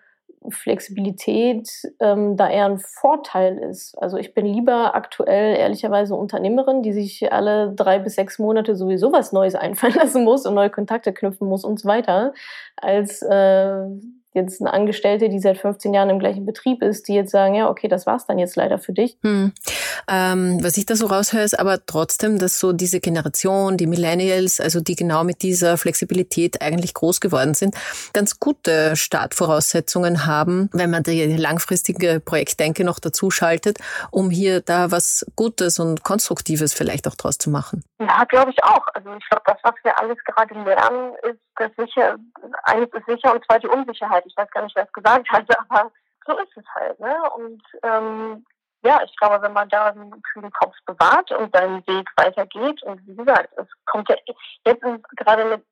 Flexibilität 0.51 1.69
ähm, 2.01 2.37
da 2.37 2.49
eher 2.49 2.67
ein 2.67 2.79
Vorteil 2.79 3.59
ist. 3.59 3.97
Also 3.99 4.17
ich 4.17 4.35
bin 4.35 4.47
lieber 4.47 4.95
aktuell 4.95 5.57
ehrlicherweise 5.57 6.15
Unternehmerin, 6.15 6.83
die 6.83 6.93
sich 6.93 7.33
alle 7.33 7.73
drei 7.75 7.99
bis 7.99 8.15
sechs 8.15 8.39
Monate 8.39 8.77
sowieso 8.77 9.13
was 9.13 9.33
Neues 9.33 9.55
einfallen 9.57 9.95
lassen 9.95 10.25
muss 10.25 10.47
und 10.47 10.55
neue 10.55 10.71
Kontakte 10.71 11.13
knüpfen 11.13 11.49
muss 11.49 11.65
und 11.65 11.81
so 11.81 11.89
weiter, 11.89 12.33
als 12.77 13.23
äh, 13.23 13.87
jetzt 14.35 14.61
eine 14.61 14.73
Angestellte, 14.73 15.29
die 15.29 15.39
seit 15.39 15.59
15 15.59 15.93
Jahren 15.93 16.11
im 16.11 16.19
gleichen 16.19 16.47
Betrieb 16.47 16.83
ist, 16.83 17.09
die 17.09 17.15
jetzt 17.15 17.31
sagen, 17.31 17.55
ja, 17.55 17.69
okay, 17.69 17.89
das 17.89 18.07
war's 18.07 18.27
dann 18.27 18.39
jetzt 18.39 18.57
leider 18.57 18.79
für 18.79 18.93
dich. 18.93 19.19
Hm. 19.23 19.53
Ähm, 20.09 20.59
was 20.63 20.77
ich 20.77 20.87
da 20.87 20.97
so 20.97 21.07
raushöre, 21.07 21.43
ist 21.43 21.59
aber 21.59 21.85
trotzdem, 21.87 22.39
dass 22.39 22.59
so 22.59 22.73
diese 22.73 23.01
Generation, 23.01 23.77
die 23.77 23.87
Millennials, 23.87 24.61
also 24.61 24.81
die 24.81 24.97
genau 24.97 25.25
mit 25.25 25.43
dieser 25.43 25.77
Flexibilität 25.77 26.63
eigentlich 26.63 26.95
groß 26.95 27.21
geworden 27.21 27.55
sind, 27.55 27.75
ganz 28.13 28.41
gute 28.41 28.97
Startvoraussetzungen 28.97 30.27
haben, 30.27 30.71
wenn 30.73 30.91
man 30.91 31.03
die 31.03 31.25
langfristige 31.37 32.21
Projektdenke 32.25 32.85
noch 32.85 32.99
dazu 32.99 33.31
schaltet, 33.31 33.79
um 34.11 34.31
hier 34.31 34.61
da 34.61 34.91
was 34.91 35.27
Gutes 35.37 35.79
und 35.79 36.03
Konstruktives 36.03 36.73
vielleicht 36.73 37.07
auch 37.07 37.15
draus 37.15 37.39
zu 37.39 37.51
machen. 37.51 37.85
Ja, 38.07 38.25
glaube 38.25 38.51
ich 38.51 38.65
auch. 38.65 38.87
Also 38.95 39.15
ich 39.15 39.29
glaube, 39.29 39.43
das, 39.47 39.59
was 39.63 39.75
wir 39.83 39.99
alles 39.99 40.19
gerade 40.25 40.55
lernen, 40.55 41.15
ist, 41.23 41.41
dass 41.57 41.71
sicher, 41.77 42.17
eines 42.65 42.89
ist 42.93 43.07
sicher 43.07 43.33
und 43.33 43.45
zwar 43.45 43.59
die 43.59 43.69
Unsicherheit. 43.69 44.25
Ich 44.27 44.37
weiß 44.37 44.51
gar 44.51 44.63
nicht, 44.63 44.75
wer 44.75 44.85
es 44.85 44.93
gesagt 44.93 45.29
hat, 45.31 45.45
aber 45.69 45.93
so 46.27 46.39
ist 46.39 46.57
es 46.57 46.65
halt. 46.75 46.99
Ne? 46.99 47.15
Und 47.37 47.63
ähm, 47.83 48.45
ja, 48.85 49.01
ich 49.05 49.15
glaube, 49.17 49.41
wenn 49.43 49.53
man 49.53 49.69
da 49.69 49.87
einen 49.87 50.23
kühlen 50.23 50.51
Kopf 50.53 50.75
bewahrt 50.87 51.31
und 51.31 51.55
seinen 51.55 51.87
Weg 51.87 52.09
weitergeht, 52.17 52.83
und 52.83 53.07
wie 53.07 53.15
gesagt, 53.15 53.51
es 53.57 53.69
kommt 53.87 54.09
ja, 54.09 54.17
jetzt 54.65 54.83
gerade 55.17 55.43
eine 55.43 55.63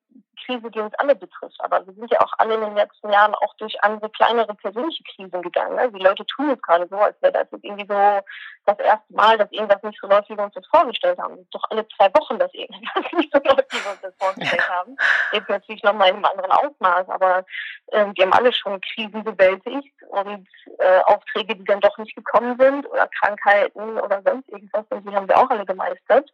Krise, 0.45 0.71
die 0.71 0.79
uns 0.79 0.93
alle 0.95 1.15
betrifft, 1.15 1.59
aber 1.59 1.85
wir 1.85 1.93
sind 1.93 2.11
ja 2.11 2.19
auch 2.21 2.33
alle 2.37 2.55
in 2.55 2.61
den 2.61 2.75
letzten 2.75 3.11
Jahren 3.11 3.35
auch 3.35 3.53
durch 3.57 3.81
andere 3.83 4.09
kleinere 4.09 4.53
persönliche 4.55 5.03
Krisen 5.03 5.41
gegangen. 5.41 5.75
Ne? 5.75 5.91
Die 5.91 6.03
Leute 6.03 6.25
tun 6.25 6.49
es 6.49 6.61
gerade 6.61 6.87
so, 6.89 6.97
als 6.97 7.21
wäre 7.21 7.33
das 7.33 7.47
jetzt 7.51 7.63
irgendwie 7.63 7.85
so 7.87 8.21
das 8.65 8.79
erste 8.79 9.13
Mal, 9.13 9.37
dass 9.37 9.51
irgendwas 9.51 9.81
nicht 9.83 9.99
so 10.01 10.07
läuft, 10.07 10.29
wie 10.29 10.37
wir 10.37 10.43
uns 10.43 10.53
das 10.53 10.67
vorgestellt 10.67 11.19
haben. 11.19 11.35
Es 11.35 11.41
ist 11.41 11.55
doch 11.55 11.63
alle 11.69 11.87
zwei 11.89 12.07
Wochen, 12.13 12.39
dass 12.39 12.53
irgendwas 12.53 13.11
nicht 13.13 13.33
so 13.33 13.39
läuft, 13.43 13.71
wie 13.71 13.83
wir 13.83 13.91
uns 13.91 14.01
das 14.01 14.15
vorgestellt 14.19 14.69
haben. 14.69 14.95
Jetzt 15.33 15.49
natürlich 15.49 15.83
nochmal 15.83 16.09
in 16.09 16.15
einem 16.15 16.25
anderen 16.25 16.51
Ausmaß, 16.51 17.09
aber 17.09 17.45
äh, 17.87 18.05
wir 18.15 18.25
haben 18.25 18.33
alle 18.33 18.53
schon 18.53 18.81
Krisen 18.81 19.23
bewältigt 19.23 19.93
und 20.09 20.47
äh, 20.79 20.99
Aufträge, 21.05 21.55
die 21.55 21.65
dann 21.65 21.81
doch 21.81 21.97
nicht 21.97 22.15
gekommen 22.15 22.57
sind 22.59 22.85
oder 22.87 23.07
Krankheiten 23.19 23.97
oder 23.99 24.21
sonst 24.25 24.49
irgendwas, 24.49 24.85
und 24.89 25.07
die 25.07 25.15
haben 25.15 25.27
wir 25.27 25.37
auch 25.37 25.49
alle 25.49 25.65
gemeistert. 25.65 26.29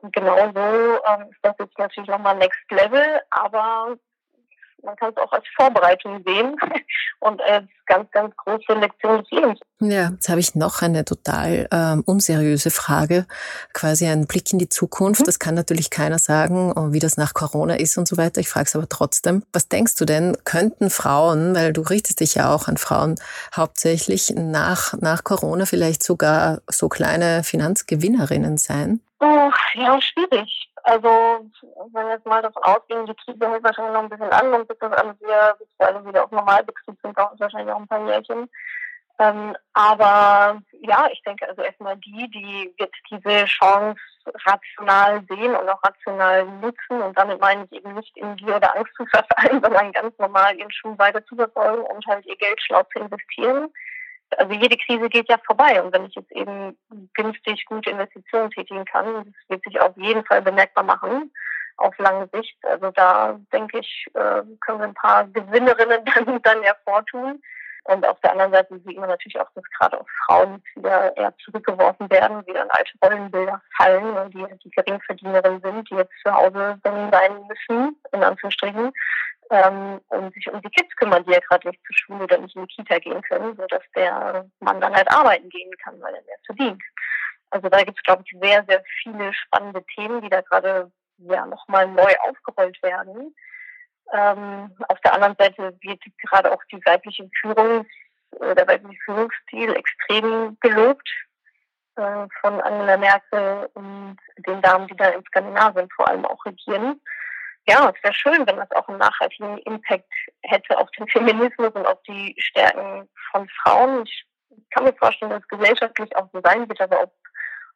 Und 0.00 0.12
genauso 0.12 0.58
ähm, 0.58 1.30
ist 1.30 1.40
das 1.42 1.56
jetzt 1.58 1.78
natürlich 1.78 2.08
nochmal 2.08 2.36
Next 2.36 2.70
Level, 2.70 3.20
aber 3.30 3.96
man 4.82 4.96
kann 4.96 5.10
es 5.10 5.16
auch 5.16 5.32
als 5.32 5.44
Vorbereitung 5.56 6.22
sehen 6.24 6.56
und 7.20 7.40
als 7.42 7.64
ganz, 7.86 8.10
ganz 8.12 8.34
große 8.36 8.72
Lektion 8.74 9.18
des 9.18 9.30
Lebens. 9.30 9.60
Ja, 9.80 10.10
jetzt 10.10 10.28
habe 10.28 10.40
ich 10.40 10.54
noch 10.54 10.82
eine 10.82 11.04
total 11.04 11.68
ähm, 11.72 12.02
unseriöse 12.06 12.70
Frage, 12.70 13.26
quasi 13.72 14.06
ein 14.06 14.26
Blick 14.26 14.52
in 14.52 14.58
die 14.58 14.68
Zukunft. 14.68 15.22
Mhm. 15.22 15.24
Das 15.24 15.38
kann 15.38 15.54
natürlich 15.54 15.90
keiner 15.90 16.18
sagen, 16.18 16.72
wie 16.92 16.98
das 16.98 17.16
nach 17.16 17.34
Corona 17.34 17.74
ist 17.74 17.98
und 17.98 18.06
so 18.06 18.16
weiter. 18.16 18.40
Ich 18.40 18.48
frage 18.48 18.66
es 18.66 18.76
aber 18.76 18.88
trotzdem. 18.88 19.42
Was 19.52 19.68
denkst 19.68 19.96
du 19.96 20.04
denn, 20.04 20.36
könnten 20.44 20.90
Frauen, 20.90 21.54
weil 21.54 21.72
du 21.72 21.82
richtest 21.82 22.20
dich 22.20 22.36
ja 22.36 22.54
auch 22.54 22.68
an 22.68 22.76
Frauen 22.76 23.16
hauptsächlich, 23.54 24.32
nach, 24.36 24.94
nach 25.00 25.24
Corona 25.24 25.66
vielleicht 25.66 26.02
sogar 26.02 26.60
so 26.68 26.88
kleine 26.88 27.42
Finanzgewinnerinnen 27.42 28.56
sein? 28.56 29.00
Oh, 29.20 29.50
ja, 29.74 30.00
schwierig. 30.00 30.69
Also, 30.84 31.50
wenn 31.92 32.08
jetzt 32.08 32.26
mal 32.26 32.42
davon 32.42 32.62
ausgehen, 32.62 33.06
die 33.06 33.14
Krise 33.14 33.50
hält 33.50 33.64
wahrscheinlich 33.64 33.94
noch 33.94 34.02
ein 34.02 34.08
bisschen 34.08 34.30
an 34.32 34.52
und 34.54 34.68
bis 34.68 34.78
das 34.78 34.92
alles 34.92 35.20
wieder, 35.20 35.56
bis 35.58 35.68
wir 35.78 35.86
alle 35.86 36.06
wieder 36.06 36.24
auf 36.24 36.30
Normalbetrieb 36.30 36.96
sind, 37.02 37.18
dauert 37.18 37.34
es 37.34 37.40
wahrscheinlich 37.40 37.72
auch 37.72 37.80
ein 37.80 37.88
paar 37.88 38.06
Jährchen. 38.06 38.48
Ähm, 39.18 39.54
aber 39.74 40.62
ja, 40.80 41.06
ich 41.12 41.22
denke 41.22 41.46
also 41.46 41.60
erstmal 41.60 41.96
die, 41.98 42.30
die 42.30 42.74
jetzt 42.78 42.96
diese 43.10 43.44
Chance 43.44 44.00
rational 44.46 45.22
sehen 45.28 45.54
und 45.54 45.68
auch 45.68 45.82
rational 45.84 46.46
nutzen 46.46 47.02
und 47.02 47.18
damit 47.18 47.38
meine 47.38 47.64
ich 47.64 47.72
eben 47.72 47.94
nicht 47.94 48.16
in 48.16 48.36
Gier 48.36 48.56
oder 48.56 48.74
Angst 48.74 48.94
zu 48.96 49.04
verfallen, 49.04 49.60
sondern 49.62 49.92
ganz 49.92 50.16
normal 50.18 50.56
ihren 50.56 50.72
Schuh 50.72 50.96
weiter 50.96 51.22
zu 51.26 51.36
verfolgen 51.36 51.82
und 51.82 52.06
halt 52.06 52.24
ihr 52.24 52.36
Geld 52.36 52.62
schlau 52.62 52.82
zu 52.84 53.00
investieren 53.00 53.70
also 54.36 54.52
jede 54.52 54.76
Krise 54.76 55.08
geht 55.08 55.28
ja 55.28 55.38
vorbei 55.44 55.82
und 55.82 55.92
wenn 55.92 56.06
ich 56.06 56.14
jetzt 56.14 56.32
eben 56.32 56.76
günstig 57.14 57.64
gute 57.66 57.90
Investitionen 57.90 58.50
tätigen 58.50 58.84
kann, 58.84 59.06
das 59.24 59.48
wird 59.48 59.64
sich 59.64 59.80
auf 59.80 59.96
jeden 59.96 60.24
Fall 60.24 60.42
bemerkbar 60.42 60.84
machen 60.84 61.30
auf 61.80 61.96
lange 61.98 62.28
Sicht. 62.32 62.56
Also 62.64 62.90
da 62.90 63.38
denke 63.52 63.78
ich, 63.78 64.06
äh, 64.14 64.42
können 64.60 64.78
wir 64.78 64.84
ein 64.84 64.94
paar 64.94 65.26
Gewinnerinnen 65.26 66.04
dann, 66.14 66.42
dann 66.42 66.62
hervortun. 66.62 67.42
Und 67.84 68.06
auf 68.06 68.20
der 68.20 68.32
anderen 68.32 68.52
Seite 68.52 68.78
sieht 68.84 68.98
man 68.98 69.08
natürlich 69.08 69.40
auch, 69.40 69.50
dass 69.54 69.64
gerade 69.78 69.98
auch 69.98 70.06
Frauen 70.26 70.62
wieder 70.76 71.16
eher 71.16 71.34
zurückgeworfen 71.42 72.10
werden, 72.10 72.46
wieder 72.46 72.62
in 72.62 72.70
alte 72.70 72.92
Rollenbilder 73.02 73.62
fallen 73.76 74.16
und 74.18 74.34
die, 74.34 74.44
die 74.62 74.70
Geringverdienerinnen 74.70 75.62
sind, 75.62 75.90
die 75.90 75.94
jetzt 75.94 76.12
zu 76.22 76.30
Hause 76.32 76.78
sein 76.84 77.46
müssen, 77.48 77.96
in 78.12 78.22
Anführungsstrichen, 78.22 78.92
ähm, 79.50 80.00
und 80.08 80.32
sich 80.34 80.48
um 80.50 80.62
die 80.62 80.70
Kids 80.70 80.94
kümmern, 80.96 81.24
die 81.24 81.32
ja 81.32 81.40
gerade 81.40 81.68
nicht 81.68 81.80
zur 81.84 81.96
Schule 81.96 82.24
oder 82.24 82.38
nicht 82.38 82.56
in 82.56 82.66
die 82.66 82.74
Kita 82.74 82.98
gehen 82.98 83.20
können, 83.22 83.56
sodass 83.56 83.82
der 83.94 84.48
Mann 84.60 84.80
dann 84.80 84.94
halt 84.94 85.10
arbeiten 85.10 85.48
gehen 85.48 85.72
kann, 85.82 86.00
weil 86.00 86.14
er 86.14 86.22
mehr 86.22 86.36
verdient. 86.46 86.82
Also 87.50 87.68
da 87.68 87.82
gibt 87.82 87.98
es, 87.98 88.04
glaube 88.04 88.22
ich, 88.24 88.38
sehr, 88.40 88.64
sehr 88.68 88.82
viele 89.02 89.34
spannende 89.34 89.84
Themen, 89.94 90.22
die 90.22 90.28
da 90.28 90.40
gerade 90.40 90.90
ja 91.18 91.44
nochmal 91.46 91.88
neu 91.88 92.14
aufgerollt 92.20 92.80
werden. 92.82 93.34
Ähm, 94.12 94.74
auf 94.88 95.00
der 95.00 95.14
anderen 95.14 95.36
Seite 95.36 95.76
wird 95.82 96.00
gerade 96.18 96.52
auch 96.52 96.62
die 96.72 96.80
weibliche 96.84 97.28
Führung, 97.40 97.86
äh, 98.40 98.54
der 98.54 98.68
weibliche 98.68 99.00
Führungsstil 99.04 99.74
extrem 99.74 100.56
gelobt 100.60 101.08
äh, 101.96 102.26
von 102.40 102.60
Angela 102.60 102.96
Merkel 102.96 103.68
und 103.74 104.16
den 104.46 104.62
Damen, 104.62 104.86
die 104.86 104.96
da 104.96 105.08
in 105.10 105.24
Skandinavien 105.24 105.88
vor 105.90 106.08
allem 106.08 106.24
auch 106.24 106.44
regieren 106.44 107.00
ja, 107.70 107.92
es 107.94 108.02
wäre 108.02 108.14
schön, 108.14 108.46
wenn 108.46 108.56
das 108.56 108.70
auch 108.72 108.88
einen 108.88 108.98
nachhaltigen 108.98 109.58
Impact 109.58 110.12
hätte 110.42 110.76
auf 110.76 110.90
den 110.92 111.06
Feminismus 111.08 111.70
und 111.72 111.86
auf 111.86 112.02
die 112.02 112.34
Stärken 112.38 113.08
von 113.30 113.48
Frauen. 113.62 114.04
Ich 114.04 114.24
kann 114.70 114.84
mir 114.84 114.92
vorstellen, 114.94 115.30
dass 115.30 115.42
es 115.42 115.48
gesellschaftlich 115.48 116.14
auch 116.16 116.28
so 116.32 116.40
sein 116.42 116.68
wird, 116.68 116.80
aber 116.80 117.04
ob, 117.04 117.12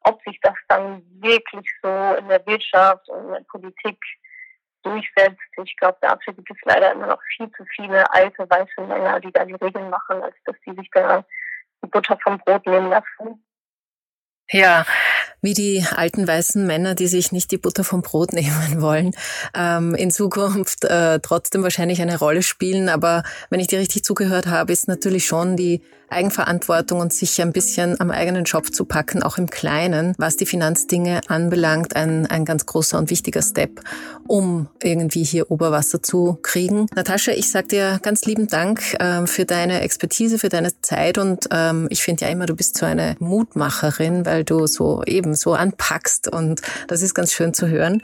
ob 0.00 0.22
sich 0.24 0.38
das 0.42 0.56
dann 0.68 1.02
wirklich 1.20 1.68
so 1.80 1.88
in 2.18 2.28
der 2.28 2.44
Wirtschaft 2.44 3.08
und 3.08 3.26
in 3.26 3.32
der 3.34 3.44
Politik 3.48 3.98
durchsetzt, 4.82 5.38
ich 5.62 5.76
glaube, 5.76 5.96
dafür 6.00 6.34
gibt 6.34 6.50
es 6.50 6.58
leider 6.64 6.92
immer 6.92 7.06
noch 7.06 7.22
viel 7.36 7.50
zu 7.52 7.64
viele 7.74 8.10
alte 8.12 8.50
weiße 8.50 8.80
Männer, 8.80 9.20
die 9.20 9.32
da 9.32 9.44
die 9.44 9.54
Regeln 9.54 9.90
machen, 9.90 10.22
als 10.22 10.36
dass 10.44 10.56
die 10.66 10.74
sich 10.74 10.90
da 10.92 11.24
die 11.82 11.88
Butter 11.88 12.18
vom 12.22 12.38
Brot 12.38 12.66
nehmen 12.66 12.90
lassen. 12.90 13.44
Ja, 14.50 14.84
wie 15.40 15.54
die 15.54 15.84
alten 15.94 16.26
weißen 16.26 16.66
Männer, 16.66 16.94
die 16.94 17.06
sich 17.06 17.32
nicht 17.32 17.50
die 17.50 17.58
Butter 17.58 17.84
vom 17.84 18.02
Brot 18.02 18.32
nehmen 18.34 18.80
wollen, 18.80 19.12
ähm, 19.54 19.94
in 19.94 20.10
Zukunft 20.10 20.84
äh, 20.84 21.20
trotzdem 21.20 21.62
wahrscheinlich 21.62 22.00
eine 22.02 22.18
Rolle 22.18 22.42
spielen. 22.42 22.88
Aber 22.88 23.22
wenn 23.50 23.60
ich 23.60 23.68
dir 23.68 23.78
richtig 23.78 24.04
zugehört 24.04 24.46
habe, 24.46 24.72
ist 24.72 24.88
natürlich 24.88 25.26
schon 25.26 25.56
die 25.56 25.82
Eigenverantwortung 26.08 27.00
und 27.00 27.12
sich 27.12 27.40
ein 27.42 27.52
bisschen 27.52 28.00
am 28.00 28.10
eigenen 28.10 28.44
Job 28.44 28.72
zu 28.72 28.84
packen, 28.84 29.22
auch 29.22 29.38
im 29.38 29.50
Kleinen, 29.50 30.14
was 30.18 30.36
die 30.36 30.46
Finanzdinge 30.46 31.20
anbelangt, 31.28 31.96
ein, 31.96 32.26
ein 32.26 32.44
ganz 32.44 32.66
großer 32.66 32.98
und 32.98 33.10
wichtiger 33.10 33.42
Step, 33.42 33.80
um 34.26 34.68
irgendwie 34.82 35.24
hier 35.24 35.50
Oberwasser 35.50 36.02
zu 36.02 36.38
kriegen. 36.42 36.86
Natascha, 36.94 37.32
ich 37.32 37.50
sage 37.50 37.68
dir 37.68 37.98
ganz 38.02 38.24
lieben 38.24 38.46
Dank 38.46 38.94
äh, 39.00 39.26
für 39.26 39.44
deine 39.44 39.80
Expertise, 39.80 40.38
für 40.38 40.48
deine 40.48 40.80
Zeit 40.82 41.18
und 41.18 41.48
ähm, 41.50 41.88
ich 41.90 42.02
finde 42.02 42.26
ja 42.26 42.30
immer, 42.30 42.46
du 42.46 42.54
bist 42.54 42.78
so 42.78 42.86
eine 42.86 43.16
Mutmacherin, 43.18 44.24
weil 44.34 44.42
du 44.42 44.66
so 44.66 45.04
eben 45.06 45.36
so 45.36 45.52
anpackst 45.52 46.26
und 46.26 46.60
das 46.88 47.02
ist 47.02 47.14
ganz 47.14 47.32
schön 47.32 47.54
zu 47.54 47.68
hören. 47.68 48.02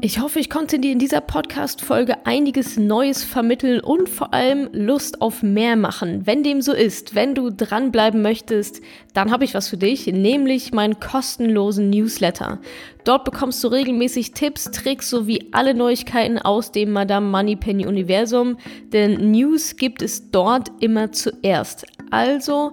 Ich 0.00 0.20
hoffe, 0.20 0.38
ich 0.38 0.48
konnte 0.48 0.78
dir 0.78 0.92
in 0.92 0.98
dieser 0.98 1.20
Podcast-Folge 1.20 2.24
einiges 2.24 2.78
Neues 2.78 3.22
vermitteln 3.24 3.80
und 3.80 4.08
vor 4.08 4.32
allem 4.32 4.70
Lust 4.72 5.20
auf 5.20 5.42
mehr 5.42 5.76
machen. 5.76 6.22
Wenn 6.24 6.42
dem 6.42 6.62
so 6.62 6.72
ist, 6.72 7.16
wenn 7.16 7.34
du 7.34 7.50
dranbleiben 7.50 8.22
möchtest, 8.22 8.80
dann 9.12 9.30
habe 9.30 9.44
ich 9.44 9.52
was 9.52 9.68
für 9.68 9.76
dich, 9.76 10.06
nämlich 10.06 10.72
meinen 10.72 11.00
kostenlosen 11.00 11.90
Newsletter. 11.90 12.60
Dort 13.04 13.24
bekommst 13.24 13.62
du 13.62 13.68
regelmäßig 13.68 14.32
Tipps, 14.32 14.70
Tricks 14.70 15.10
sowie 15.10 15.48
alle 15.52 15.74
Neuigkeiten 15.74 16.38
aus 16.38 16.72
dem 16.72 16.92
Madame 16.92 17.26
Moneypenny 17.26 17.86
Universum, 17.86 18.56
denn 18.92 19.32
News 19.32 19.76
gibt 19.76 20.00
es 20.00 20.30
dort 20.30 20.70
immer 20.80 21.12
zuerst. 21.12 21.84
Also 22.10 22.72